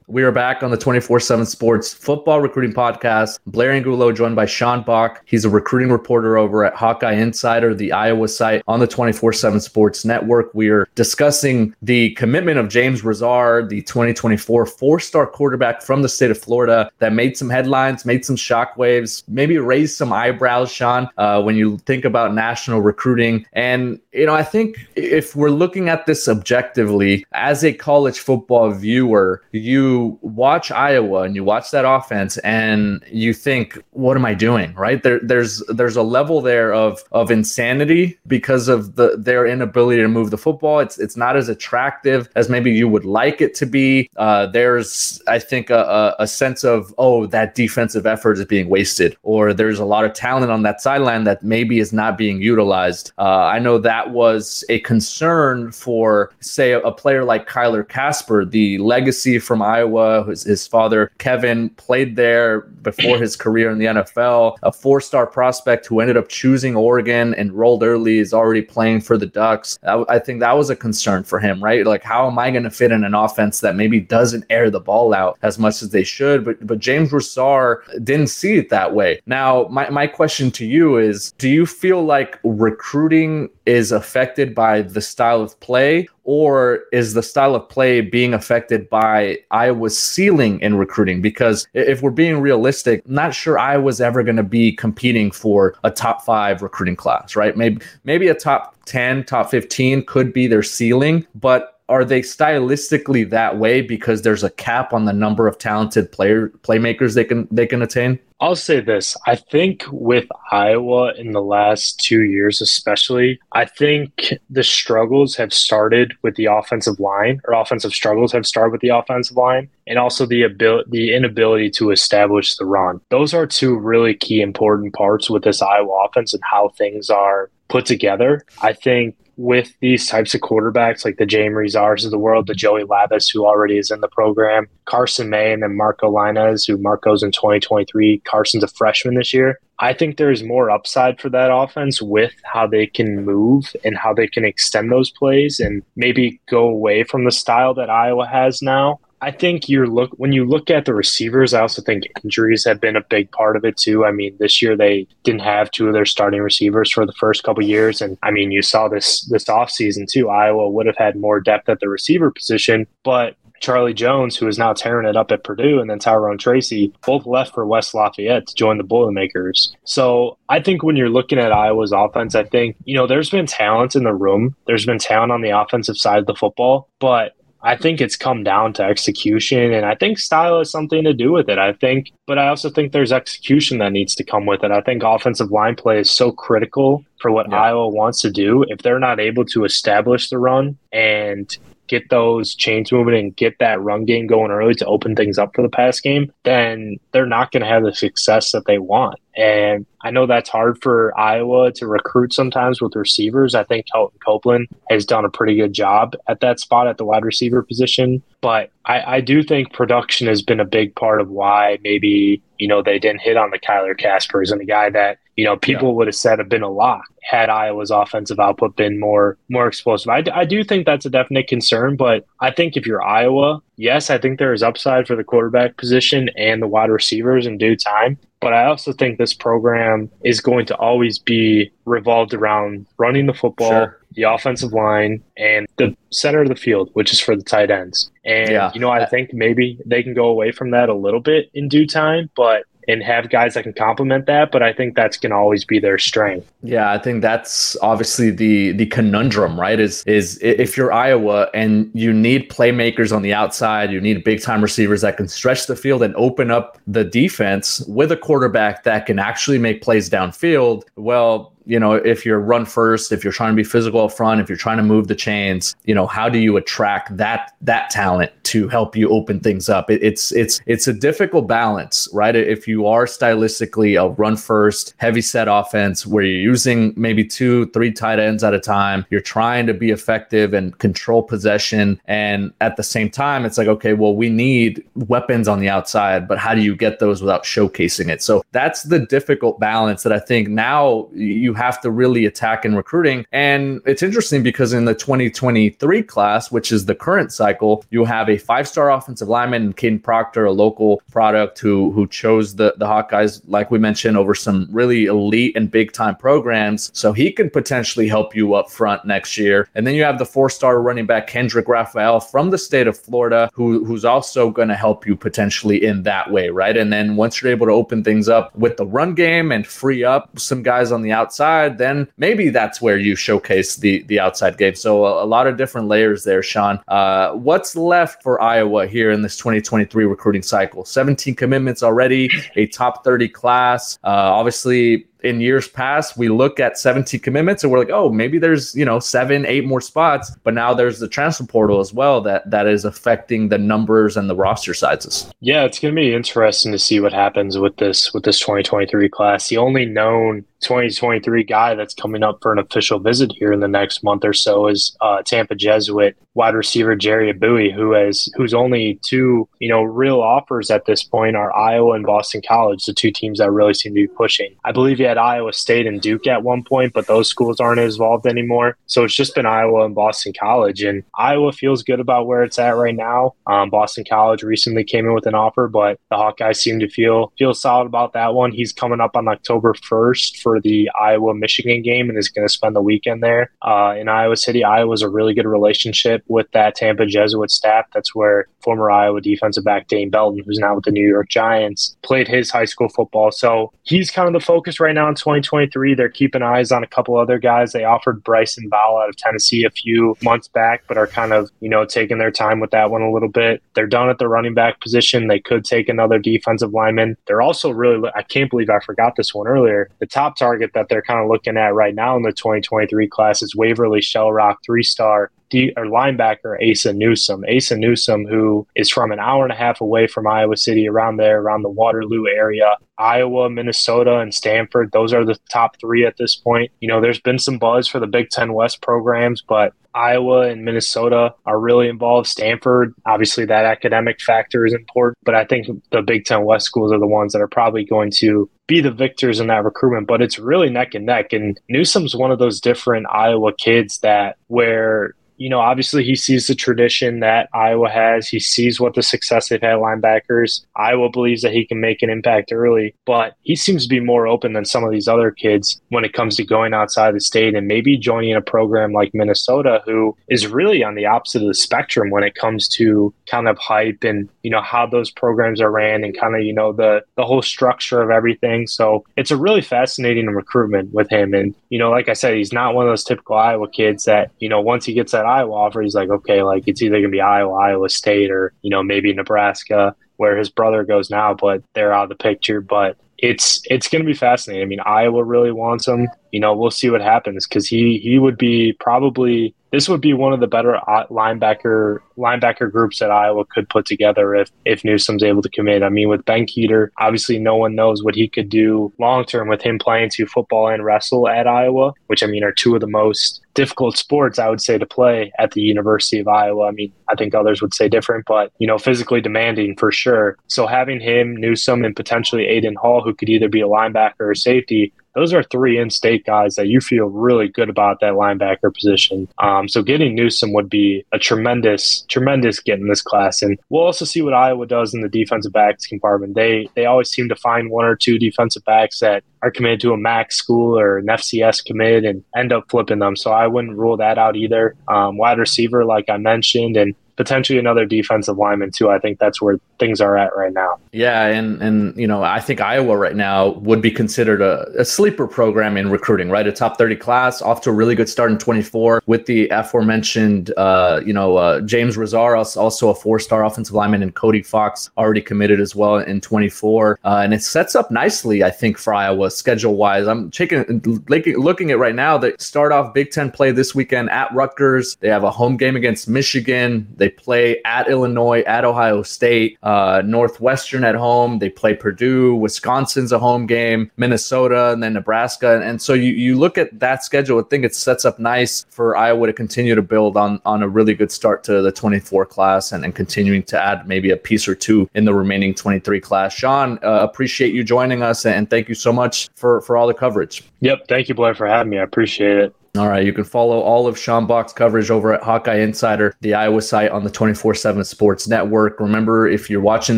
We 0.10 0.24
are 0.24 0.32
back 0.32 0.64
on 0.64 0.72
the 0.72 0.78
24 0.78 1.20
7 1.20 1.46
Sports 1.46 1.94
Football 1.94 2.40
Recruiting 2.40 2.72
Podcast. 2.72 3.40
Blair 3.46 3.74
Angulo 3.74 4.14
joined 4.14 4.38
by 4.38 4.46
Sean 4.46 4.82
Bach. 4.82 5.22
He's 5.26 5.44
a 5.44 5.50
recruiting 5.50 5.92
reporter 5.92 6.38
over 6.38 6.64
at 6.64 6.74
Hawkeye 6.76 7.12
Insider, 7.12 7.76
the 7.76 7.92
Iowa 7.92 8.30
site 8.30 8.64
on 8.70 8.80
the 8.80 8.88
24 8.88 9.34
7 9.34 9.60
Sports 9.60 10.06
Network. 10.06 10.50
We 10.54 10.70
are 10.70 10.88
discussing 10.96 11.76
the 11.82 12.12
commitment 12.12 12.58
of 12.58 12.70
James 12.70 13.04
Rezar, 13.04 13.68
the 13.68 13.82
2024 13.82 14.66
four 14.66 15.00
star 15.02 15.28
quarterback 15.28 15.82
from 15.82 16.04
the 16.04 16.08
state 16.08 16.32
of 16.32 16.38
Florida 16.38 16.90
that 17.00 17.12
made 17.12 17.36
some 17.36 17.50
headlines, 17.50 18.06
made 18.06 18.24
some 18.24 18.38
shockwaves, 18.38 19.26
maybe 19.28 19.58
raised 19.58 19.98
some 19.98 20.14
eyebrows, 20.14 20.72
Sean, 20.72 21.10
uh, 21.18 21.42
when 21.42 21.58
you 21.58 21.80
think 21.80 22.06
about 22.06 22.34
national 22.34 22.80
recruiting. 22.80 23.46
And, 23.52 24.00
you 24.14 24.26
know, 24.26 24.36
I 24.36 24.44
think 24.44 24.88
if 24.96 25.36
we're 25.36 25.50
looking 25.50 25.90
at 25.90 26.06
this 26.06 26.30
objectively, 26.30 27.26
as 27.34 27.66
a 27.66 27.74
college 27.74 28.22
football 28.22 28.72
viewer, 28.72 29.42
you 29.52 29.97
watch 30.22 30.72
Iowa 30.72 31.22
and 31.22 31.36
you 31.36 31.44
watch 31.44 31.72
that 31.72 31.86
offense 31.86 32.38
and 32.40 33.04
you 33.12 33.34
think, 33.34 33.82
what 33.92 34.18
am 34.18 34.26
I 34.26 34.34
doing? 34.34 34.74
Right 34.74 35.02
there, 35.04 35.20
there's 35.22 35.64
there's 35.68 35.96
a 35.96 36.04
level 36.04 36.42
there 36.42 36.74
of 36.74 37.04
of 37.12 37.32
insanity 37.32 38.18
because 38.28 38.68
of 38.68 38.96
the 38.96 39.16
their 39.18 39.46
inability 39.46 40.02
to 40.02 40.08
move 40.08 40.32
the 40.32 40.38
football. 40.38 40.80
It's 40.80 40.98
it's 40.98 41.18
not 41.18 41.36
as 41.36 41.50
attractive 41.50 42.30
as 42.36 42.50
maybe 42.50 42.72
you 42.72 42.88
would 42.88 43.06
like 43.06 43.42
it 43.42 43.54
to 43.56 43.66
be. 43.66 44.10
Uh, 44.18 44.46
there's 44.48 45.22
I 45.28 45.40
think 45.40 45.70
a, 45.70 46.16
a 46.20 46.28
sense 46.28 46.64
of 46.64 46.94
oh 46.98 47.26
that 47.28 47.56
defensive 47.56 48.06
effort 48.06 48.38
is 48.40 48.46
being 48.46 48.70
wasted, 48.70 49.18
or 49.24 49.54
there's 49.54 49.80
a 49.80 49.86
lot 49.86 50.06
of 50.06 50.14
talent 50.14 50.52
on 50.52 50.64
that 50.64 50.82
sideline 50.82 51.24
that 51.26 51.44
maybe 51.44 51.80
is 51.80 51.94
not 51.94 52.18
being 52.18 52.42
utilized. 52.42 53.12
Uh, 53.18 53.46
I 53.46 53.60
know 53.60 53.78
that 53.80 54.12
was 54.12 54.64
a 54.70 54.80
concern 54.80 55.72
for 55.72 56.32
say 56.40 56.72
a, 56.72 56.80
a 56.82 56.92
player 56.92 57.24
like 57.24 57.48
Kyler 57.48 57.88
Kasper, 57.88 58.46
the 58.46 58.78
legacy 58.80 59.40
from 59.40 59.62
Iowa 59.62 59.87
Iowa. 59.88 60.26
His, 60.26 60.44
his 60.44 60.68
father, 60.68 61.12
Kevin, 61.18 61.70
played 61.72 62.16
there 62.16 62.62
before 62.62 63.18
his 63.18 63.36
career 63.36 63.72
in 63.72 63.78
the 63.78 63.86
NFL. 63.86 64.58
A 64.64 64.72
four 64.72 65.02
star 65.02 65.26
prospect 65.26 65.86
who 65.86 66.00
ended 66.00 66.18
up 66.18 66.30
choosing 66.30 66.76
Oregon, 66.76 67.34
enrolled 67.36 67.84
early, 67.84 68.20
is 68.20 68.34
already 68.34 68.62
playing 68.62 69.02
for 69.02 69.18
the 69.18 69.26
Ducks. 69.26 69.80
I, 69.88 70.04
I 70.10 70.20
think 70.20 70.40
that 70.40 70.58
was 70.58 70.70
a 70.70 70.76
concern 70.76 71.24
for 71.24 71.40
him, 71.40 71.64
right? 71.64 71.86
Like, 71.86 72.04
how 72.04 72.28
am 72.28 72.40
I 72.40 72.52
going 72.52 72.64
to 72.64 72.72
fit 72.72 72.92
in 72.92 73.04
an 73.04 73.14
offense 73.14 73.62
that 73.62 73.76
maybe 73.76 74.00
doesn't 74.00 74.46
air 74.50 74.70
the 74.70 74.80
ball 74.80 75.14
out 75.14 75.38
as 75.42 75.58
much 75.58 75.82
as 75.82 75.90
they 75.90 76.04
should? 76.04 76.44
But 76.44 76.66
but 76.66 76.80
James 76.80 77.12
Rezar 77.12 77.84
didn't 78.04 78.28
see 78.28 78.58
it 78.58 78.70
that 78.70 78.94
way. 78.94 79.22
Now, 79.26 79.68
my, 79.70 79.90
my 79.90 80.08
question 80.08 80.52
to 80.52 80.66
you 80.66 80.98
is 80.98 81.32
do 81.38 81.50
you 81.50 81.66
feel 81.66 82.04
like 82.04 82.40
recruiting 82.44 83.50
is 83.66 83.92
affected 83.92 84.56
by 84.56 84.82
the 84.82 85.02
style 85.02 85.42
of 85.42 85.60
play, 85.60 86.08
or 86.24 86.84
is 86.92 87.14
the 87.14 87.24
style 87.24 87.54
of 87.54 87.68
play 87.70 88.02
being 88.02 88.34
affected 88.34 88.90
by 88.90 89.38
Iowa's 89.78 89.98
ceiling 89.98 90.60
in 90.62 90.76
recruiting? 90.76 91.22
Because 91.22 91.68
if 91.74 92.02
we're 92.02 92.10
being 92.10 92.42
realistic, 92.42 93.08
not 93.08 93.34
sure 93.34 93.60
Iowa's 93.60 94.02
ever 94.02 94.24
going 94.24 94.38
to 94.38 94.44
be 94.44 94.72
competing 94.72 95.32
for 95.32 95.76
a 95.84 95.92
top 95.92 96.26
five 96.26 96.62
recruiting 96.64 96.96
class, 96.96 97.36
right? 97.36 97.56
Maybe 97.56 97.82
maybe 98.04 98.28
a 98.28 98.34
top 98.34 98.76
10, 98.86 99.26
top 99.26 99.52
15 99.52 100.06
could 100.06 100.34
be 100.34 100.48
their 100.48 100.64
ceiling, 100.64 101.28
but 101.36 101.77
are 101.90 102.04
they 102.04 102.22
stylistically 102.22 103.30
that 103.30 103.58
way 103.58 103.82
because 103.82 104.22
there's 104.22 104.44
a 104.44 104.50
cap 104.50 104.94
on 104.94 105.06
the 105.06 105.14
number 105.14 105.48
of 105.48 105.58
talented 105.58 106.12
player 106.12 106.50
playmakers 106.62 107.16
they 107.16 107.24
can 107.24 107.48
they 107.52 107.66
can 107.66 107.82
attain? 107.82 108.20
I'll 108.40 108.56
say 108.56 108.82
this. 108.82 109.18
I 109.26 109.36
think 109.36 109.84
with 109.92 110.28
Iowa 110.52 111.14
in 111.16 111.32
the 111.32 111.42
last 111.42 112.00
two 112.00 112.22
years, 112.22 112.62
especially, 112.62 113.40
I 113.54 113.66
think 113.66 114.34
the 114.50 114.64
struggles 114.64 115.36
have 115.38 115.52
started 115.52 116.14
with 116.22 116.36
the 116.36 116.46
offensive 116.46 117.00
line, 117.00 117.42
or 117.46 117.56
offensive 117.56 117.94
struggles 117.94 118.32
have 118.34 118.46
started 118.46 118.74
with 118.74 118.82
the 118.82 118.90
offensive 118.90 119.38
line, 119.38 119.70
and 119.88 119.98
also 119.98 120.28
the 120.28 120.44
ability, 120.44 120.88
the 120.92 121.16
inability 121.16 121.72
to 121.72 121.90
establish 121.90 122.58
the 122.58 122.66
run. 122.66 123.02
Those 123.10 123.34
are 123.34 123.48
two 123.48 123.76
really 123.76 124.14
key 124.14 124.42
important 124.42 124.94
parts 124.94 125.32
with 125.32 125.44
this 125.44 125.64
Iowa 125.64 126.06
offense 126.06 126.34
and 126.34 126.44
how 126.44 126.70
things 126.70 127.10
are 127.10 127.50
put 127.70 127.88
together. 127.88 128.46
I 128.62 128.74
think 128.74 129.16
with 129.38 129.72
these 129.80 130.08
types 130.08 130.34
of 130.34 130.42
quarterbacks, 130.42 131.06
like 131.06 131.18
the 131.18 131.26
James 131.26 131.56
Rezars 131.56 132.04
of 132.04 132.12
the 132.12 132.18
world, 132.18 132.48
the 132.48 132.56
Joey 132.56 132.84
Labas, 132.84 133.32
who 133.32 133.46
already 133.46 133.78
is 133.78 133.92
in 133.92 134.02
the 134.02 134.08
program, 134.08 134.68
Carson 134.86 135.30
May, 135.30 135.54
and 135.54 135.62
then 135.64 135.78
Marco 135.78 136.12
Lainez, 136.12 136.68
who 136.68 136.78
Marco's 136.78 137.24
in 137.24 137.32
2023. 137.32 138.20
Carson's 138.26 138.64
a 138.64 138.68
freshman 138.68 139.16
this 139.16 139.34
year. 139.34 139.60
I 139.80 139.94
think 139.94 140.18
there's 140.18 140.42
more 140.42 140.72
upside 140.72 141.22
for 141.22 141.30
that 141.30 141.54
offense 141.54 142.02
with 142.02 142.34
how 142.44 142.66
they 142.66 142.88
can 142.88 143.24
move 143.24 143.72
and 143.86 143.96
how 143.96 144.12
they 144.12 144.28
can 144.28 144.44
extend 144.44 144.92
those 144.92 145.12
plays 145.12 145.60
and 145.60 145.84
maybe 145.96 146.42
go 146.50 146.68
away 146.68 147.04
from 147.04 147.26
the 147.26 147.32
style 147.32 147.76
that 147.76 147.92
Iowa 147.92 148.26
has 148.26 148.62
now. 148.62 149.00
I 149.22 149.32
think 149.32 149.68
you're 149.68 149.88
look 149.88 150.12
when 150.18 150.32
you 150.32 150.46
look 150.46 150.70
at 150.70 150.86
the 150.86 150.94
receivers. 150.94 151.54
I 151.54 151.62
also 151.62 151.82
think 151.82 152.04
injuries 152.24 152.66
have 152.66 152.80
been 152.80 152.96
a 152.96 153.02
big 153.02 153.32
part 153.32 153.56
of 153.56 153.66
it 153.66 153.78
too. 153.78 154.06
I 154.06 154.12
mean, 154.12 154.36
this 154.40 154.62
year 154.62 154.78
they 154.78 155.08
didn't 155.24 155.42
have 155.42 155.72
two 155.72 155.88
of 155.88 155.94
their 155.94 156.06
starting 156.06 156.42
receivers 156.42 156.92
for 156.92 157.06
the 157.06 157.14
first 157.14 157.44
couple 157.44 157.64
years, 157.64 158.02
and 158.02 158.18
I 158.22 158.32
mean, 158.32 158.52
you 158.52 158.62
saw 158.62 158.88
this 158.88 159.26
this 159.26 159.46
offseason 159.46 160.08
too. 160.08 160.30
Iowa 160.30 160.70
would 160.70 160.86
have 160.86 160.98
had 160.98 161.16
more 161.16 161.40
depth 161.40 161.68
at 161.70 161.80
the 161.80 161.90
receiver 161.90 162.32
position, 162.32 162.86
but 163.04 163.36
Charlie 163.60 163.94
Jones, 163.94 164.38
who 164.38 164.48
is 164.48 164.58
now 164.58 164.74
tearing 164.74 165.08
it 165.08 165.18
up 165.18 165.32
at 165.32 165.44
Purdue, 165.44 165.80
and 165.80 165.90
then 165.90 166.00
Tyrone 166.00 166.38
Tracy, 166.38 166.94
both 167.06 167.26
left 167.26 167.54
for 167.54 167.66
West 167.66 167.94
Lafayette 167.94 168.48
to 168.48 168.56
join 168.56 168.78
the 168.78 168.84
Boilermakers. 168.84 169.76
So 169.84 170.38
I 170.50 170.62
think 170.62 170.84
when 170.84 170.96
you're 170.96 171.10
looking 171.10 171.40
at 171.40 171.52
Iowa's 171.52 171.92
offense, 171.92 172.36
I 172.36 172.44
think, 172.44 172.76
you 172.86 172.96
know, 172.96 173.08
there's 173.08 173.30
been 173.30 173.46
talent 173.46 173.96
in 173.96 174.04
the 174.04 174.14
room. 174.14 174.56
There's 174.68 174.86
been 174.86 175.00
talent 175.00 175.32
on 175.32 175.42
the 175.42 175.58
offensive 175.58 175.98
side 175.98 176.20
of 176.20 176.26
the 176.26 176.36
football, 176.36 176.90
but 177.00 177.34
I 177.68 177.76
think 177.76 178.00
it's 178.00 178.16
come 178.16 178.46
down 178.46 178.72
to 178.74 178.84
execution, 178.84 179.74
and 179.74 179.86
I 179.86 179.94
think 179.94 180.20
style 180.20 180.60
has 180.60 180.72
something 180.72 181.04
to 181.04 181.12
do 181.14 181.34
with 181.34 181.50
it. 181.50 181.58
I 181.58 181.74
think, 181.74 182.14
but 182.26 182.40
I 182.40 182.48
also 182.48 182.70
think 182.70 182.94
there's 182.94 183.12
execution 183.12 183.80
that 183.80 183.92
needs 183.92 184.16
to 184.16 184.24
come 184.24 184.46
with 184.46 184.64
it. 184.64 184.72
I 184.72 184.80
think 184.80 185.04
offensive 185.04 185.52
line 185.52 185.76
play 185.76 186.00
is 186.00 186.10
so 186.10 186.32
critical 186.32 187.04
for 187.20 187.30
what 187.30 187.50
yeah. 187.50 187.62
Iowa 187.62 187.90
wants 187.90 188.22
to 188.22 188.32
do. 188.32 188.64
If 188.70 188.84
they're 188.84 189.00
not 189.00 189.20
able 189.20 189.44
to 189.48 189.66
establish 189.66 190.30
the 190.30 190.38
run 190.38 190.78
and 190.94 191.54
get 191.88 192.10
those 192.10 192.56
chains 192.56 192.90
moving 192.90 193.20
and 193.20 193.36
get 193.36 193.60
that 193.60 193.82
run 193.82 194.06
game 194.06 194.28
going 194.28 194.50
early 194.50 194.76
to 194.76 194.86
open 194.86 195.18
things 195.18 195.38
up 195.38 195.54
for 195.54 195.62
the 195.62 195.70
pass 195.70 196.00
game, 196.00 196.32
then 196.44 196.96
they're 197.12 197.26
not 197.26 197.52
going 197.52 197.64
to 197.64 197.70
have 197.70 197.84
the 197.84 197.94
success 197.94 198.54
that 198.54 198.66
they 198.66 198.78
want. 198.78 199.20
And 199.38 199.86
I 200.02 200.10
know 200.10 200.26
that's 200.26 200.50
hard 200.50 200.82
for 200.82 201.18
Iowa 201.18 201.72
to 201.74 201.88
recruit 201.88 202.34
sometimes 202.34 202.82
with 202.82 202.96
receivers. 202.96 203.54
I 203.54 203.64
think 203.64 203.86
Kelton 203.92 204.20
Copeland 204.26 204.68
has 204.90 205.06
done 205.06 205.26
a 205.26 205.30
pretty 205.30 205.56
good 205.56 205.74
job 205.74 206.16
at 206.28 206.40
that 206.40 206.60
spot 206.60 206.88
at 206.88 206.98
the 206.98 207.06
wide 207.06 207.24
receiver 207.24 207.62
position. 207.62 208.24
But 208.42 208.72
I, 208.86 209.18
I 209.18 209.22
do 209.22 209.44
think 209.44 209.74
production 209.74 210.28
has 210.28 210.42
been 210.42 210.60
a 210.60 210.66
big 210.66 210.96
part 210.96 211.22
of 211.22 211.30
why 211.30 211.78
maybe, 211.84 212.42
you 212.58 212.68
know, 212.68 212.82
they 212.82 212.98
didn't 212.98 213.22
hit 213.22 213.38
on 213.38 213.52
the 213.52 213.60
Kyler 213.60 214.00
Kaspers 214.00 214.52
and 214.52 214.60
the 214.60 214.66
guy 214.66 214.90
that, 214.90 215.20
you 215.36 215.46
know, 215.46 215.56
people 215.56 215.90
yeah. 215.90 215.94
would 215.94 216.08
have 216.08 216.16
said 216.16 216.40
have 216.40 216.50
been 216.50 216.64
a 216.64 216.72
lock 216.72 217.06
had 217.22 217.50
Iowa's 217.50 217.92
offensive 217.92 218.40
output 218.40 218.76
been 218.76 219.00
more 219.00 219.38
more 219.50 219.68
explosive. 219.68 220.10
I, 220.10 220.24
I 220.34 220.46
do 220.46 220.64
think 220.64 220.86
that's 220.86 221.06
a 221.06 221.10
definite 221.10 221.48
concern, 221.48 221.96
but 221.96 222.26
I 222.40 222.52
think 222.52 222.78
if 222.78 222.88
you're 222.88 223.04
Iowa, 223.04 223.62
yes, 223.76 224.10
I 224.10 224.18
think 224.18 224.40
there 224.40 224.54
is 224.54 224.64
upside 224.64 225.08
for 225.08 225.16
the 225.16 225.24
quarterback 225.24 225.78
position 225.78 226.30
and 226.38 226.62
the 226.62 226.68
wide 226.68 226.90
receivers 226.90 227.46
in 227.46 227.58
due 227.58 227.76
time. 227.76 228.18
But 228.40 228.54
I 228.54 228.66
also 228.66 228.94
think 228.94 229.18
this 229.18 229.34
program 229.34 230.12
is 230.24 230.42
going 230.42 230.68
to 230.68 230.76
always 230.76 231.18
be 231.18 231.72
revolved 231.86 232.34
around 232.34 232.86
running 232.98 233.26
the 233.26 233.34
football, 233.34 233.70
sure. 233.70 234.02
the 234.14 234.24
offensive 234.24 234.74
line, 234.74 235.24
and 235.38 235.68
the 235.78 235.96
center 236.12 236.42
of 236.42 236.50
the 236.50 236.56
field, 236.56 236.90
which 236.94 237.12
is 237.12 237.20
for 237.20 237.36
the 237.36 237.44
tight 237.44 237.72
ends. 237.72 238.12
And, 238.26 238.52
yeah. 238.52 238.72
you 238.76 238.80
know, 238.80 238.92
I 238.92 239.06
think 239.08 239.34
maybe 239.34 239.80
they 239.86 240.04
can 240.04 240.14
go 240.14 240.26
away 240.26 240.52
from 240.52 240.72
that 240.72 240.90
a 240.90 240.94
little 240.94 241.20
bit 241.20 241.50
in 241.56 241.68
due 241.68 241.88
time, 241.88 242.30
but 242.36 242.64
and 242.88 243.04
have 243.04 243.30
guys 243.30 243.54
that 243.54 243.64
can 243.64 243.74
complement 243.74 244.26
that. 244.28 244.52
But 244.52 244.64
I 244.64 244.74
think 244.74 244.96
that's 244.96 245.18
going 245.18 245.32
to 245.32 245.36
always 245.36 245.66
be 245.66 245.80
their 245.80 245.98
strength. 245.98 246.52
Yeah, 246.64 246.92
I 246.92 246.98
think 246.98 247.22
that's 247.22 247.76
obviously 247.82 248.30
the 248.30 248.72
the 248.72 248.86
conundrum, 248.88 249.60
right? 249.60 249.80
Is 249.80 250.04
is 250.06 250.40
if 250.42 250.78
you're 250.78 250.92
Iowa 250.92 251.50
and 251.54 251.92
you 251.94 252.14
need 252.14 252.50
playmakers 252.50 253.16
on 253.16 253.22
the 253.22 253.34
outside, 253.34 253.92
you 253.92 254.00
need 254.00 254.24
big 254.24 254.42
time 254.42 254.62
receivers 254.62 255.02
that 255.02 255.18
can 255.18 255.28
stretch 255.28 255.68
the 255.68 255.76
field 255.76 256.04
and 256.04 256.16
open 256.16 256.52
up 256.52 256.80
the 256.88 257.04
defense 257.04 257.82
with 257.88 258.12
a 258.12 258.18
quarterback 258.18 258.84
that 258.84 259.06
can 259.06 259.20
actually 259.20 259.58
make 259.58 259.82
plays 259.82 260.10
downfield. 260.10 260.84
Well, 260.96 261.54
you 261.68 261.80
know, 261.80 261.94
if 261.94 262.26
you're 262.26 262.40
run 262.40 262.66
first, 262.66 263.12
if 263.12 263.24
you're 263.24 263.34
trying 263.34 263.52
to 263.52 263.56
be 263.56 263.64
physical 263.64 264.02
up 264.02 264.14
front, 264.14 264.40
if 264.40 264.48
you're 264.48 264.58
trying 264.58 264.78
to 264.78 264.84
move 264.84 265.08
the 265.08 265.16
chains, 265.16 265.76
you 265.84 265.94
know, 265.94 266.08
how 266.08 266.30
do 266.30 266.40
you 266.40 266.56
attract 266.56 267.16
that 267.18 267.54
that 267.62 267.90
talent 267.90 268.32
to 268.44 268.70
help 268.70 268.96
you 268.96 269.10
open 269.10 269.42
things 269.42 269.68
up? 269.68 269.92
It, 269.92 270.02
it's 270.02 270.32
it's 270.32 270.62
it's 270.66 270.88
a 270.88 270.94
difficult 270.94 271.48
balance, 271.48 272.08
right? 272.14 272.36
If 272.36 272.68
you 272.68 272.88
are 272.88 273.06
stylistically 273.06 274.02
a 274.02 274.10
run 274.10 274.38
first, 274.38 274.94
heavy 274.98 275.22
set 275.22 275.50
offense 275.50 276.08
where 276.08 276.24
you're 276.24 276.42
using 276.42 276.94
maybe 276.96 277.26
two, 277.26 277.68
three 277.72 277.92
tight 277.92 278.20
ends 278.20 278.44
at 278.44 278.54
a 278.54 278.60
time, 278.60 279.06
you're 279.10 279.20
trying 279.20 279.68
to 279.68 279.74
be 279.74 279.92
effective 279.92 280.54
and 280.54 280.78
control 280.78 281.22
possession, 281.22 282.00
and 282.06 282.54
at 282.62 282.78
the 282.78 282.84
same 282.84 283.10
time, 283.10 283.44
it's 283.44 283.58
like, 283.58 283.68
okay, 283.68 283.94
well, 283.94 284.16
we 284.16 284.30
need 284.30 284.86
weapons 284.96 285.50
on 285.50 285.60
the 285.60 285.68
outside, 285.68 286.30
but 286.30 286.38
how 286.38 286.56
do 286.56 286.62
you 286.62 286.76
get 286.76 287.00
those 287.00 287.22
without 287.22 287.44
showcasing 287.44 288.10
it? 288.10 288.22
So 288.22 288.46
that's 288.54 288.84
the 288.84 289.00
difficult 289.00 289.60
balance 289.60 290.04
that 290.04 290.14
I 290.14 290.20
think 290.20 290.48
now 290.48 291.10
you 291.14 291.57
have 291.58 291.82
to 291.82 291.92
really 291.92 292.26
attack 292.26 292.64
in 292.64 292.76
recruiting. 292.76 293.26
And 293.32 293.82
it's 293.86 294.04
interesting 294.04 294.44
because 294.44 294.74
in 294.74 294.86
the 294.86 294.94
2023 294.94 296.04
class, 296.04 296.52
which 296.52 296.72
is 296.72 296.86
the 296.86 296.96
current 296.96 297.34
cycle, 297.34 297.84
you 297.90 298.06
have 298.06 298.30
a 298.30 298.38
five 298.38 298.68
star 298.68 298.92
offensive 298.92 299.28
lineman, 299.28 299.74
Kadyn 299.74 300.02
Proctor, 300.02 300.46
a 300.46 300.52
local 300.52 301.02
product 301.12 301.60
who 301.60 301.92
who 301.92 302.08
chose 302.08 302.56
the, 302.56 302.76
the 302.78 302.86
Hawkeyes, 302.86 303.42
like 303.48 303.72
we 303.72 303.80
mentioned, 303.80 304.18
over 304.18 304.36
some 304.36 304.68
really 304.72 305.06
elite 305.06 305.56
and 305.56 305.70
big 305.70 305.92
time 305.92 306.16
programs. 306.16 306.92
So 306.94 307.12
he 307.12 307.32
can 307.32 307.50
potentially 307.50 308.08
help 308.08 308.36
you 308.36 308.54
up 308.54 308.70
front 308.70 309.04
next 309.06 309.38
year. 309.38 309.68
And 309.76 309.86
then 309.86 309.96
you 309.96 310.04
have 310.04 310.20
the 310.20 310.26
four 310.26 310.50
star 310.50 310.82
running 310.82 311.06
back, 311.06 311.28
Kendrick 311.28 311.68
Raphael 311.68 312.20
from 312.20 312.52
the 312.52 312.58
state 312.58 312.88
of 312.88 312.98
Florida, 312.98 313.50
who, 313.54 313.84
who's 313.84 314.06
also 314.06 314.52
going 314.52 314.68
to 314.68 314.76
help 314.76 315.08
you 315.08 315.16
potentially 315.16 315.84
in 315.84 316.04
that 316.04 316.32
way, 316.32 316.50
right? 316.50 316.78
And 316.78 316.94
then 316.94 317.16
once 317.16 317.42
you're 317.42 317.52
able 317.52 317.68
to 317.68 317.74
open 317.74 318.04
things 318.04 318.30
up 318.30 318.56
with 318.56 318.78
the 318.78 318.86
run 318.86 319.16
game 319.16 319.52
and 319.52 319.66
free 319.66 320.04
up 320.04 320.40
some 320.40 320.62
guys 320.62 320.92
on 320.92 321.02
the 321.02 321.12
outside 321.12 321.47
outside, 321.48 321.78
then 321.78 322.08
maybe 322.18 322.50
that's 322.50 322.82
where 322.82 322.98
you 322.98 323.16
showcase 323.16 323.78
the 323.78 324.04
the 324.04 324.20
outside 324.20 324.58
game. 324.58 324.76
So 324.76 325.06
a, 325.06 325.24
a 325.24 325.28
lot 325.28 325.48
of 325.48 325.58
different 325.58 325.88
layers 325.88 326.24
there, 326.24 326.44
Sean. 326.44 326.80
Uh, 326.88 327.32
what's 327.34 327.76
left 327.76 328.24
for 328.24 328.42
Iowa 328.42 328.88
here 328.88 329.12
in 329.12 329.22
this 329.22 329.38
2023 329.38 330.06
recruiting 330.06 330.44
cycle? 330.44 330.86
17 330.86 331.36
commitments 331.36 331.84
already, 331.84 332.30
a 332.56 332.68
top 332.68 333.04
30 333.04 333.30
class. 333.30 333.98
Uh, 334.04 334.10
obviously, 334.10 335.08
in 335.28 335.42
years 335.42 335.68
past, 335.68 336.18
we 336.18 336.30
look 336.30 336.60
at 336.60 336.78
17 336.78 337.20
commitments 337.20 337.64
and 337.64 337.72
we're 337.72 337.80
like, 337.80 337.90
oh, 337.92 338.10
maybe 338.10 338.40
there's, 338.40 338.74
you 338.76 338.86
know, 338.86 339.00
seven, 339.00 339.46
eight 339.46 339.66
more 339.66 339.82
spots. 339.82 340.32
But 340.44 340.54
now 340.54 340.74
there's 340.74 341.00
the 341.00 341.08
transfer 341.08 341.46
portal 341.46 341.80
as 341.80 341.94
well 341.94 342.22
that 342.22 342.50
that 342.50 342.66
is 342.66 342.86
affecting 342.86 343.50
the 343.50 343.58
numbers 343.58 344.16
and 344.16 344.30
the 344.30 344.36
roster 344.36 344.74
sizes. 344.74 345.30
Yeah, 345.42 345.64
it's 345.64 345.80
gonna 345.80 345.94
be 345.94 346.14
interesting 346.14 346.72
to 346.72 346.80
see 346.80 347.00
what 347.00 347.12
happens 347.12 347.58
with 347.58 347.76
this 347.78 348.14
with 348.14 348.24
this 348.24 348.40
2023 348.40 349.10
class. 349.10 349.50
The 349.50 349.58
only 349.58 349.86
known 349.86 350.46
2023 350.62 351.44
guy 351.44 351.76
that's 351.76 351.94
coming 351.94 352.24
up 352.24 352.40
for 352.42 352.52
an 352.52 352.60
official 352.60 353.00
visit 353.00 353.32
here 353.38 353.52
in 353.52 353.60
the 353.60 353.68
next 353.68 354.04
month 354.04 354.26
or 354.26 354.34
so 354.34 354.68
is 354.68 354.96
uh, 355.02 355.22
Tampa 355.22 355.56
Jesuit 355.56 356.18
wide 356.38 356.54
receiver 356.54 356.96
Jarriett 356.96 357.40
Buie, 357.40 357.74
who 357.74 357.92
has 357.92 358.30
who's 358.36 358.54
only 358.54 359.00
two, 359.04 359.50
you 359.60 359.68
know, 359.68 359.82
real 359.82 360.22
offers 360.22 360.70
at 360.70 360.86
this 360.86 361.04
point 361.04 361.36
are 361.36 361.54
Iowa 361.56 361.94
and 361.94 362.06
Boston 362.06 362.42
College, 362.48 362.86
the 362.86 362.94
two 362.94 363.12
teams 363.12 363.40
that 363.40 363.52
really 363.52 363.74
seem 363.74 363.94
to 363.94 364.02
be 364.02 364.08
pushing. 364.08 364.56
I 364.64 364.72
believe 364.72 365.00
he 365.00 365.04
had 365.04 365.17
Iowa 365.18 365.54
State 365.54 365.88
and 365.88 366.02
Duke 366.02 366.28
at 366.28 366.44
one 366.44 366.64
point, 366.64 366.94
but 366.94 367.08
those 367.08 367.28
schools 367.28 367.60
aren't 367.60 367.80
involved 367.80 368.28
anymore. 368.28 368.78
So 368.86 369.04
it's 369.04 369.16
just 369.16 369.36
been 369.36 369.46
Iowa 369.46 369.86
and 369.86 369.96
Boston 369.96 370.34
College, 370.40 370.84
and 370.84 371.04
Iowa 371.16 371.52
feels 371.52 371.84
good 371.84 372.00
about 372.00 372.28
where 372.28 372.44
it's 372.44 372.60
at 372.60 372.76
right 372.76 372.96
now. 372.96 373.36
Um, 373.48 373.70
Boston 373.70 374.06
College 374.10 374.44
recently 374.44 374.84
came 374.84 375.06
in 375.06 375.14
with 375.14 375.26
an 375.26 375.36
offer, 375.36 375.68
but 375.68 376.00
the 376.10 376.18
Hawkeyes 376.18 376.58
seem 376.58 376.80
to 376.80 376.90
feel 376.90 377.32
feel 377.38 377.54
solid 377.54 377.86
about 377.86 378.14
that 378.14 378.34
one. 378.34 378.52
He's 378.52 378.74
coming 378.74 379.02
up 379.02 379.16
on 379.16 379.28
October 379.28 379.74
1st 379.74 380.42
for 380.42 380.60
the 380.60 380.90
Iowa 381.00 381.34
Michigan 381.34 381.82
game 381.82 382.10
and 382.10 382.18
is 382.18 382.30
going 382.30 382.48
to 382.48 382.54
spend 382.54 382.76
the 382.76 382.82
weekend 382.82 383.24
there 383.24 383.52
uh, 383.62 383.96
in 383.98 384.10
Iowa 384.10 384.38
City. 384.38 384.64
Iowa's 384.64 385.02
a 385.02 385.10
really 385.10 385.34
good 385.34 385.46
relationship 385.46 386.24
with 386.28 386.50
that 386.52 386.76
Tampa 386.76 387.06
Jesuit 387.06 387.52
staff. 387.52 387.86
That's 387.94 388.16
where 388.16 388.48
former 388.62 388.92
Iowa 388.92 389.22
defensive 389.22 389.64
back 389.64 389.88
Dane 389.88 390.10
Belton, 390.10 390.44
who's 390.46 390.60
now 390.60 390.76
with 390.76 390.86
the 390.86 390.92
New 390.92 391.08
York 391.08 391.30
Giants, 391.30 391.96
played 392.02 392.28
his 392.28 392.52
high 392.52 392.66
school 392.66 392.90
football. 392.90 393.32
So 393.32 393.72
he's 393.84 394.12
kind 394.12 394.28
of 394.28 394.34
the 394.34 394.46
focus 394.46 394.80
right 394.80 394.96
now 394.96 394.97
in 394.98 395.16
2023. 395.16 395.94
They're 395.94 396.10
keeping 396.10 396.42
eyes 396.42 396.72
on 396.72 396.84
a 396.84 396.88
couple 396.88 397.18
other 397.18 397.38
guys. 397.38 397.72
They 397.74 397.84
offered 397.84 398.24
Bryson 398.24 398.70
Ball 398.70 399.02
out 399.02 399.10
of 399.10 399.18
Tennessee 399.18 399.64
a 399.64 399.70
few 399.70 400.16
months 400.24 400.48
back, 400.48 400.84
but 400.88 400.98
are 400.98 401.08
kind 401.08 401.34
of, 401.34 401.52
you 401.60 401.70
know, 401.70 401.86
taking 401.86 402.18
their 402.18 402.32
time 402.32 402.60
with 402.60 402.72
that 402.72 402.90
one 402.90 403.02
a 403.02 403.12
little 403.12 403.30
bit. 403.30 403.62
They're 403.76 403.88
done 403.88 404.10
at 404.10 404.18
the 404.18 404.28
running 404.28 404.54
back 404.54 404.80
position. 404.82 405.28
They 405.28 405.40
could 405.40 405.66
take 405.66 405.90
another 405.90 406.20
defensive 406.20 406.74
lineman. 406.74 407.18
They're 407.28 407.42
also 407.42 407.72
really, 407.72 408.10
I 408.16 408.24
can't 408.24 408.50
believe 408.50 408.70
I 408.70 408.80
forgot 408.80 409.16
this 409.16 409.34
one 409.34 409.48
earlier. 409.48 409.90
The 410.00 410.06
top 410.06 410.38
target 410.38 410.72
that 410.74 410.90
they're 410.90 411.02
kind 411.02 411.20
of 411.20 411.30
looking 411.30 411.58
at 411.58 411.74
right 411.74 411.96
now 411.96 412.16
in 412.16 412.24
the 412.24 412.32
2023 412.32 413.08
class 413.08 413.42
is 413.42 413.56
Waverly-Shell 413.56 414.32
Rock, 414.32 414.60
three 414.66 414.84
star 414.84 415.32
D, 415.50 415.74
or 415.78 415.86
linebacker 415.86 416.58
Asa 416.70 416.94
Newsom. 416.94 417.44
Asa 417.54 417.78
Newsom, 417.78 418.26
who 418.26 418.68
is 418.76 418.90
from 418.90 419.12
an 419.12 419.20
hour 419.20 419.44
and 419.44 419.54
a 419.54 419.56
half 419.56 419.82
away 419.82 420.08
from 420.08 420.28
Iowa 420.28 420.58
City, 420.58 420.88
around 420.88 421.18
there, 421.18 421.40
around 421.40 421.64
the 421.64 421.70
Waterloo 421.70 422.28
area. 422.28 422.76
Iowa, 422.98 423.50
Minnesota, 423.50 424.18
and 424.20 424.34
Stanford. 424.34 424.92
Those 424.92 425.14
are 425.14 425.24
the 425.24 425.38
top 425.52 425.80
three 425.80 426.06
at 426.06 426.18
this 426.18 426.36
point. 426.36 426.72
You 426.80 426.88
know, 426.88 427.00
there's 427.00 427.20
been 427.20 427.40
some 427.40 427.60
buzz 427.60 427.88
for 427.88 428.00
the 428.00 428.08
Big 428.08 428.30
Ten 428.30 428.54
West 428.54 428.82
programs, 428.82 429.42
but 429.42 429.74
Iowa 429.94 430.48
and 430.48 430.64
Minnesota 430.64 431.34
are 431.46 431.60
really 431.60 431.90
involved. 431.90 432.28
Stanford, 432.28 432.94
obviously, 433.06 433.46
that 433.46 433.66
academic 433.66 434.22
factor 434.22 434.66
is 434.66 434.74
important, 434.74 435.18
but 435.24 435.36
I 435.36 435.44
think 435.46 435.68
the 435.92 436.02
Big 436.02 436.26
Ten 436.26 436.44
West 436.44 436.66
schools 436.66 436.92
are 436.92 437.00
the 437.00 437.08
ones 437.08 437.34
that 437.34 437.42
are 437.42 437.48
probably 437.48 437.84
going 437.84 438.12
to 438.18 438.50
be 438.68 438.80
the 438.80 438.92
victors 438.92 439.40
in 439.40 439.48
that 439.48 439.64
recruitment. 439.64 440.08
But 440.08 440.22
it's 440.22 440.38
really 440.38 440.70
neck 440.70 440.94
and 440.94 441.06
neck. 441.06 441.34
And 441.34 441.60
Newsom's 441.70 442.16
one 442.16 442.32
of 442.32 442.40
those 442.40 442.62
different 442.62 443.08
Iowa 443.10 443.54
kids 443.54 444.00
that 444.00 444.38
where 444.48 445.16
you 445.38 445.50
know, 445.50 445.60
obviously 445.60 446.04
he 446.04 446.16
sees 446.16 446.48
the 446.48 446.56
tradition 446.56 447.20
that 447.20 447.50
Iowa 447.54 447.90
has. 447.90 448.28
He 448.28 448.40
sees 448.40 448.80
what 448.80 448.96
the 448.96 449.04
success 449.04 449.50
they've 449.50 449.62
had 449.62 449.78
linebackers. 449.78 450.66
Iowa 450.76 451.10
believes 451.10 451.42
that 451.44 451.54
he 451.54 451.66
can 451.66 451.80
make 451.80 452.02
an 452.02 452.10
impact 452.10 452.52
early, 452.52 452.96
but 453.06 453.36
he 453.44 453.56
seems 453.56 453.84
to 453.84 453.90
be 453.90 454.00
more 454.00 454.28
open 454.28 454.54
than 454.54 454.66
some 454.66 454.84
of 454.84 454.92
these 454.92 455.08
other 455.08 455.32
kids 455.32 455.80
when 455.90 456.04
it 456.04 456.14
comes 456.14 456.36
to 456.36 456.46
going 456.46 456.74
outside 456.74 457.14
the 457.14 457.22
state 457.22 457.56
and 457.56 457.68
maybe 457.68 457.98
joining 457.98 458.36
a 458.36 458.42
program 458.42 458.94
like 458.94 459.14
Minnesota, 459.14 459.82
who 459.86 460.16
is 460.30 460.48
really 460.48 460.84
on 460.84 460.96
the 460.96 461.06
opposite 461.06 461.42
of 461.42 461.48
the 461.48 461.54
spectrum 461.54 462.10
when 462.10 462.24
it 462.24 462.36
comes 462.36 462.68
to 462.70 463.14
kind 463.30 463.48
of 463.48 463.58
hype 463.58 464.04
and, 464.04 464.30
you 464.44 464.52
know, 464.52 464.62
how 464.62 464.86
those 464.86 465.12
programs 465.12 465.62
are 465.62 465.72
ran 465.72 466.04
and 466.04 466.18
kind 466.20 466.36
of, 466.36 466.42
you 466.42 466.54
know, 466.54 466.74
the, 466.74 467.04
the 467.16 467.26
whole 467.26 467.42
structure 467.42 468.02
of 468.02 468.10
everything. 468.10 468.66
So 468.66 469.06
it's 469.16 469.32
a 469.32 469.38
really 469.38 469.62
fascinating 469.62 470.28
recruitment 470.28 470.94
with 470.94 471.10
him. 471.10 471.34
And, 471.34 471.54
you 471.70 471.78
know, 471.78 471.92
like 471.92 472.10
I 472.10 472.14
said, 472.14 472.36
he's 472.36 472.54
not 472.54 472.74
one 472.74 472.86
of 472.86 472.92
those 472.92 473.04
typical 473.04 473.36
Iowa 473.36 473.70
kids 473.70 474.06
that, 474.06 474.32
you 474.40 474.50
know, 474.50 474.62
once 474.62 474.86
he 474.86 474.94
gets 474.94 475.12
that 475.12 475.27
Iowa 475.28 475.54
offer, 475.54 475.82
he's 475.82 475.96
like, 475.96 476.10
okay, 476.10 476.44
like 476.44 476.64
it's 476.68 476.82
either 476.82 476.98
gonna 476.98 477.10
be 477.10 477.22
Iowa, 477.22 477.54
Iowa 477.54 477.90
State, 477.90 478.32
or 478.32 478.54
you 478.62 478.70
know 478.70 478.84
maybe 478.84 479.14
Nebraska, 479.14 479.96
where 480.18 480.38
his 480.38 480.50
brother 480.50 480.84
goes 480.84 481.10
now, 481.10 481.34
but 481.34 481.64
they're 481.74 481.94
out 481.94 482.04
of 482.04 482.10
the 482.10 482.24
picture. 482.24 482.62
But 482.62 482.98
it's 483.18 483.62
it's 483.66 483.88
going 483.88 484.04
to 484.04 484.06
be 484.06 484.14
fascinating. 484.14 484.64
I 484.64 484.68
mean, 484.68 484.80
Iowa 484.82 485.24
really 485.24 485.52
wants 485.52 485.88
him. 485.88 486.08
You 486.32 486.40
know, 486.40 486.56
we'll 486.56 486.72
see 486.72 486.90
what 486.90 487.02
happens 487.02 487.48
because 487.48 487.68
he 487.68 487.98
he 487.98 488.20
would 488.20 488.38
be 488.38 488.74
probably 488.74 489.56
this 489.72 489.90
would 489.90 490.02
be 490.02 490.14
one 490.14 490.34
of 490.34 490.40
the 490.40 490.48
better 490.48 490.78
uh, 490.78 491.06
linebacker 491.08 492.00
linebacker 492.18 492.72
groups 492.72 493.00
that 493.00 493.12
Iowa 493.12 493.46
could 493.46 493.70
put 493.70 493.86
together 493.86 494.36
if 494.36 494.52
if 494.66 494.84
Newsome's 494.84 495.24
able 495.24 495.42
to 495.42 495.50
commit. 495.50 495.84
I 495.84 495.90
mean, 495.90 496.10
with 496.10 496.26
Ben 496.26 496.46
Kueter, 496.46 496.90
obviously 496.98 497.40
no 497.40 497.56
one 497.56 497.76
knows 497.76 498.04
what 498.04 498.16
he 498.16 498.28
could 498.28 498.50
do 498.50 498.92
long 499.00 499.26
term 499.26 499.48
with 499.48 499.62
him 499.62 499.80
playing 499.80 500.10
to 500.12 500.26
football 500.26 500.68
and 500.68 500.84
wrestle 500.84 501.28
at 501.28 501.48
Iowa, 501.48 501.94
which 502.08 502.24
I 502.24 502.28
mean 502.28 502.44
are 502.44 502.52
two 502.52 502.76
of 502.76 502.82
the 502.82 502.88
most 502.88 503.42
difficult 503.54 503.98
sports 503.98 504.38
I 504.38 504.50
would 504.50 504.62
say 504.62 504.78
to 504.78 504.86
play 504.86 505.32
at 505.40 505.52
the 505.52 505.62
University 505.62 506.20
of 506.20 506.28
Iowa. 506.28 506.68
I 506.68 506.72
mean, 506.72 506.94
I 507.10 507.16
think 507.16 507.34
others 507.34 507.62
would 507.62 507.74
say 507.74 507.90
different, 507.90 508.26
but 508.26 508.52
you 508.60 508.68
know, 508.68 508.78
physically 508.78 509.22
demanding 509.22 509.76
for 509.76 509.92
sure. 509.92 510.38
So 510.48 510.68
having 510.68 511.00
him, 511.00 511.36
Newsome, 511.36 511.84
and 511.84 511.96
potentially 511.96 512.44
Aiden 512.44 512.76
Hall, 512.76 513.02
who 513.02 513.14
could 513.14 513.30
either 513.30 513.50
be 513.50 513.62
a 513.62 513.68
linebacker 513.68 514.22
or 514.22 514.36
safety, 514.36 514.94
those 515.18 515.34
are 515.34 515.42
three 515.42 515.80
in-state 515.80 516.26
guys 516.26 516.56
that 516.56 516.68
you 516.68 516.80
feel 516.80 517.08
really 517.08 517.48
good 517.48 517.70
about 517.70 518.00
that 518.02 518.14
linebacker 518.14 518.72
position. 518.72 519.28
Um, 519.40 519.68
so 519.68 519.82
getting 519.82 520.14
Newsome 520.14 520.54
would 520.54 520.70
be 520.70 521.04
a 521.12 521.18
tremendous, 521.18 522.06
tremendous 522.08 522.60
get 522.60 522.80
in 522.80 522.88
this 522.88 523.02
class, 523.02 523.42
and 523.42 523.58
we'll 523.70 523.84
also 523.84 524.06
see 524.06 524.22
what 524.22 524.36
Iowa 524.36 524.68
does 524.68 524.94
in 524.94 525.02
the 525.02 525.10
defensive 525.10 525.52
backs 525.52 525.88
compartment. 525.88 526.36
They 526.36 526.70
they 526.76 526.86
always 526.86 527.10
seem 527.10 527.30
to 527.30 527.36
find 527.36 527.72
one 527.72 527.86
or 527.86 527.96
two 527.96 528.20
defensive 528.20 528.64
backs 528.66 529.00
that 529.00 529.24
are 529.42 529.52
committed 529.52 529.82
to 529.82 529.94
a 529.94 529.98
MAC 529.98 530.32
school 530.32 530.78
or 530.78 531.00
an 531.00 531.08
FCS 531.08 531.66
commit 531.66 532.06
and 532.06 532.24
end 532.36 532.54
up 532.54 532.70
flipping 532.70 533.00
them. 533.00 533.16
So 533.16 533.32
I 533.32 533.48
wouldn't 533.48 533.78
rule 533.78 533.98
that 533.98 534.18
out 534.18 534.36
either. 534.36 534.76
Um, 534.88 535.18
wide 535.18 535.40
receiver, 535.40 535.84
like 535.84 536.10
I 536.10 536.18
mentioned, 536.18 536.78
and 536.78 536.96
potentially 537.18 537.60
another 537.60 537.86
defensive 537.86 538.38
lineman 538.38 538.72
too. 538.72 538.90
I 538.90 539.00
think 539.00 539.20
that's 539.20 539.42
where 539.42 539.60
things 539.80 540.00
are 540.00 540.18
at 540.18 540.36
right 540.36 540.54
now. 540.54 540.78
Yeah, 540.94 541.26
and 541.26 541.62
and 541.62 541.98
you 541.98 542.08
know 542.08 542.24
I 542.24 542.40
think 542.40 542.62
Iowa 542.62 542.96
right 542.96 543.16
now 543.16 543.50
would 543.50 543.82
be 543.82 543.92
considered 543.92 544.42
a, 544.42 544.66
a 544.80 544.86
sleeper 544.86 545.28
program 545.28 545.76
in 545.76 545.90
recruiting, 545.90 546.30
right? 546.30 546.48
A 546.48 546.52
top 546.52 546.78
thirty 546.78 546.96
class, 546.96 547.42
off 547.42 547.62
to 547.62 547.72
a 547.72 547.74
really 547.74 547.96
good 547.96 548.08
start 548.08 548.32
in 548.32 548.38
twenty 548.38 548.62
four 548.62 549.04
with 549.08 549.26
the 549.26 549.50
aforementioned, 549.50 550.54
uh, 550.56 551.02
you 551.06 551.14
know 551.14 551.38
uh, 551.38 551.62
James 551.62 551.98
Rosaros, 551.98 552.56
also 552.56 552.90
a 552.90 552.96
four 552.96 553.20
star 553.20 553.44
offensive 553.44 553.76
lineman, 553.76 554.02
and 554.02 554.16
Cody 554.16 554.44
Fox 554.44 554.90
already 554.98 555.22
committed 555.22 555.60
as 555.60 555.76
well 555.76 555.98
in 555.98 556.22
twenty 556.22 556.50
four, 556.50 557.00
uh, 557.04 557.22
and 557.24 557.34
it 557.34 557.44
sets 557.44 557.76
up 557.76 557.92
nicely, 557.92 558.44
I 558.44 558.52
think, 558.52 558.78
for 558.78 558.94
Iowa 558.94 559.32
schedule 559.32 559.76
wise. 559.76 560.08
I'm 560.08 560.30
checking, 560.32 560.64
looking 560.86 561.72
at 561.72 561.80
right 561.80 561.96
now. 561.96 562.18
They 562.18 562.34
start 562.38 562.72
off 562.72 562.94
Big 562.94 563.12
Ten 563.12 563.32
play 563.32 563.52
this 563.52 563.74
weekend 563.74 564.10
at 564.12 564.34
Rutgers. 564.34 564.96
They 565.00 565.10
have 565.10 565.24
a 565.24 565.32
home 565.32 565.58
game 565.58 565.76
against 565.76 566.08
Michigan. 566.08 566.88
They 566.96 567.07
they 567.08 567.14
play 567.14 567.62
at 567.64 567.90
Illinois, 567.90 568.42
at 568.42 568.66
Ohio 568.66 569.02
State, 569.02 569.58
uh, 569.64 570.02
Northwestern 570.06 570.84
at 570.84 570.96
home. 570.96 571.40
They 571.40 571.50
play 571.50 571.74
Purdue, 571.74 572.36
Wisconsin's 572.36 573.14
a 573.14 573.20
home 573.20 573.46
game, 573.46 573.90
Minnesota, 573.96 574.74
and 574.74 574.84
then 574.84 574.94
Nebraska. 574.94 575.62
And 575.62 575.82
so 575.82 575.94
you, 575.94 576.12
you 576.12 576.38
look 576.38 576.58
at 576.58 576.78
that 576.80 577.06
schedule, 577.06 577.40
I 577.40 577.44
think 577.44 577.64
it 577.64 577.74
sets 577.74 578.04
up 578.04 578.20
nice 578.20 578.66
for 578.70 578.98
Iowa 578.98 579.28
to 579.28 579.34
continue 579.34 579.74
to 579.74 579.82
build 579.82 580.18
on, 580.18 580.42
on 580.46 580.64
a 580.64 580.68
really 580.68 580.94
good 580.94 581.12
start 581.12 581.44
to 581.46 581.62
the 581.62 581.72
24 581.72 582.26
class 582.26 582.74
and, 582.74 582.84
and 582.84 582.94
continuing 582.94 583.44
to 583.44 583.62
add 583.62 583.88
maybe 583.88 584.12
a 584.12 584.18
piece 584.18 584.48
or 584.48 584.56
two 584.56 584.90
in 584.94 585.06
the 585.06 585.14
remaining 585.14 585.54
23 585.54 586.02
class. 586.02 586.34
Sean, 586.34 586.78
uh, 586.84 587.00
appreciate 587.02 587.54
you 587.54 587.64
joining 587.64 588.02
us 588.02 588.26
and 588.26 588.50
thank 588.50 588.68
you 588.68 588.76
so 588.76 588.92
much 588.92 589.30
for, 589.36 589.62
for 589.62 589.78
all 589.78 589.88
the 589.88 589.94
coverage. 589.94 590.44
Yep. 590.60 590.88
Thank 590.90 591.08
you, 591.08 591.16
Blair, 591.16 591.36
for 591.36 591.48
having 591.48 591.70
me. 591.70 591.80
I 591.80 591.84
appreciate 591.84 592.38
it. 592.38 592.56
All 592.78 592.88
right. 592.88 593.06
You 593.06 593.14
can 593.14 593.24
follow 593.24 593.60
all 593.60 593.88
of 593.88 593.98
Sean 593.98 594.28
Bach's 594.28 594.54
coverage 594.54 594.92
over 594.92 595.14
at 595.14 595.24
Hawkeye 595.24 595.60
Insider, 595.60 596.16
the 596.22 596.34
Iowa 596.34 596.62
site 596.62 596.92
on 596.92 597.04
the 597.04 597.10
24 597.10 597.56
7 597.56 597.84
Sports 597.84 598.28
Network. 598.28 598.80
Remember, 598.80 599.28
if 599.28 599.50
you're 599.50 599.62
watching 599.62 599.98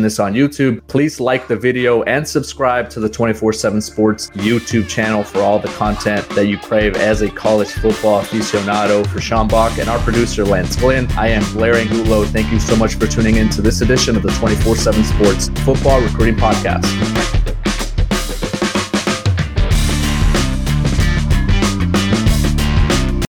this 0.00 0.18
on 0.18 0.32
YouTube, 0.32 0.86
please 0.86 1.20
like 1.20 1.46
the 1.46 1.56
video 1.56 2.02
and 2.04 2.26
subscribe 2.26 2.88
to 2.90 3.00
the 3.00 3.08
24 3.08 3.52
7 3.52 3.80
Sports 3.80 4.30
YouTube 4.30 4.88
channel 4.88 5.22
for 5.22 5.40
all 5.40 5.58
the 5.58 5.68
content 5.68 6.26
that 6.30 6.46
you 6.46 6.56
crave 6.58 6.96
as 6.96 7.22
a 7.22 7.30
college 7.30 7.68
football 7.68 8.22
aficionado. 8.22 9.06
For 9.06 9.20
Sean 9.20 9.48
Bach 9.48 9.78
and 9.78 9.88
our 9.88 9.98
producer, 9.98 10.44
Lance 10.44 10.76
Glenn, 10.76 11.10
I 11.12 11.28
am 11.28 11.42
Blair 11.52 11.74
Angulo. 11.74 12.24
Thank 12.24 12.50
you 12.50 12.60
so 12.60 12.76
much 12.76 12.94
for 12.94 13.06
tuning 13.06 13.36
in 13.36 13.50
to 13.50 13.62
this 13.62 13.80
edition 13.82 14.16
of 14.16 14.22
the 14.22 14.30
24 14.32 14.76
7 14.76 15.04
Sports 15.04 15.48
Football 15.64 16.00
Recruiting 16.00 16.36
Podcast. 16.36 17.29